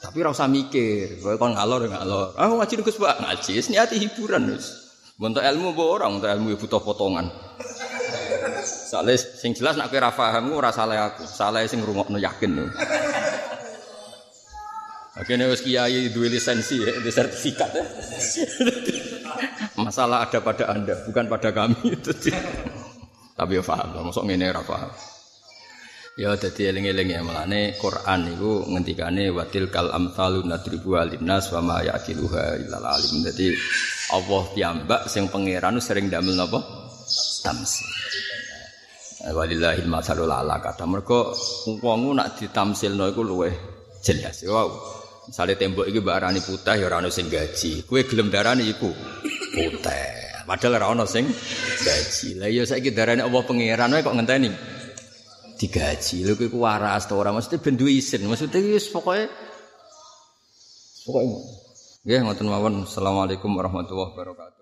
Tapi 0.00 0.16
ora 0.24 0.32
usah 0.32 0.48
mikir, 0.48 1.20
kowe 1.20 1.36
kon 1.36 1.52
ngalor 1.52 1.84
ngalor. 1.84 2.32
Ah 2.40 2.48
ngaji 2.48 2.80
Gus 2.80 2.96
Pak, 2.96 3.20
ngaji 3.20 3.52
niati 3.68 4.00
hiburan 4.00 4.48
wis. 4.56 4.88
Untuk 5.20 5.44
ilmu 5.44 5.76
apa 5.76 5.82
orang, 5.84 6.12
ilmu 6.24 6.56
butuh 6.56 6.80
potongan. 6.80 7.28
Soalnya 8.64 9.20
sing 9.20 9.52
jelas 9.52 9.76
nak 9.76 9.92
kira 9.92 10.08
paham 10.16 10.56
ora 10.56 10.72
salah 10.72 11.12
aku, 11.12 11.28
salah 11.28 11.60
sing 11.68 11.84
ngrungokno 11.84 12.16
yakin. 12.16 12.72
Akhirnya 15.20 15.52
wis 15.52 15.60
kiai 15.60 16.08
dua 16.08 16.32
lisensi 16.32 16.80
ya, 16.80 16.96
di 16.96 17.12
sertifikat 17.12 17.70
ya. 17.76 17.84
Masalah 19.76 20.24
ada 20.24 20.40
pada 20.40 20.64
anda, 20.72 20.96
bukan 21.04 21.28
pada 21.28 21.52
kami. 21.52 21.92
Tapi 23.38 23.52
ya 23.56 23.62
paham, 23.64 24.08
masuk 24.08 24.24
ngene 24.24 24.48
ora 24.48 24.64
paham. 24.64 24.88
Ya 26.20 26.36
dadi 26.36 26.68
eling-eling 26.68 27.16
ya 27.16 27.24
Quran 27.80 28.18
niku 28.28 28.68
ngendikane 28.68 29.32
watil 29.32 29.72
kal 29.72 29.88
amsalu 29.88 30.44
nadribu 30.44 31.00
alinnas 31.00 31.48
wa 31.48 31.64
ma 31.64 31.76
yaqiluha 31.80 32.60
illal 32.60 32.84
alim. 32.92 33.24
Dadi 33.24 33.48
Allah 34.12 34.42
piyambak 34.52 35.08
sing 35.08 35.32
pangeran 35.32 35.80
sering 35.80 36.12
damel 36.12 36.36
napa? 36.36 36.60
Tamsil. 37.40 37.88
Walillahil 39.32 39.88
masalul 39.88 40.28
ala 40.28 40.60
kata 40.60 40.84
mergo 40.84 41.32
wong 41.80 42.12
nak 42.12 42.36
ditamsilno 42.36 43.08
iku 43.08 43.24
luweh 43.24 43.54
jelas. 44.04 44.44
Wow. 44.44 44.76
Misalnya 45.24 45.56
tembok 45.56 45.88
iki 45.88 46.04
mbak 46.04 46.20
Arani 46.20 46.44
putih 46.44 46.84
ya 46.84 46.92
ora 46.92 47.00
sing 47.08 47.32
gaji. 47.32 47.88
Kue 47.88 48.04
gelem 48.04 48.28
darani 48.28 48.68
iku 48.68 48.92
putih. 49.56 50.44
Padahal 50.44 50.84
ora 50.84 50.86
ono 50.92 51.08
sing 51.08 51.24
gaji. 51.80 52.36
Lah 52.36 52.52
ya 52.52 52.68
saiki 52.68 52.92
darani 52.92 53.24
Allah 53.24 53.40
pangeran 53.40 53.96
kok 54.04 54.12
ngenteni 54.12 54.79
digaji. 55.60 56.24
Lho 56.24 56.32
kuwi 56.40 56.48
waras 56.56 57.04
to 57.04 57.20
ora 57.20 57.36
mesti 57.36 57.60
ben 57.60 57.76
duwe 57.76 57.92
isin. 58.00 58.24
Maksudnya 58.24 58.64
wis 58.64 58.88
pokoke 58.88 59.28
pokoke. 61.04 61.36
Nggih 62.04 62.24
ngoten 62.24 62.48
mawon. 62.48 62.74
Assalamualaikum 62.88 63.52
warahmatullahi 63.52 64.16
wabarakatuh. 64.16 64.59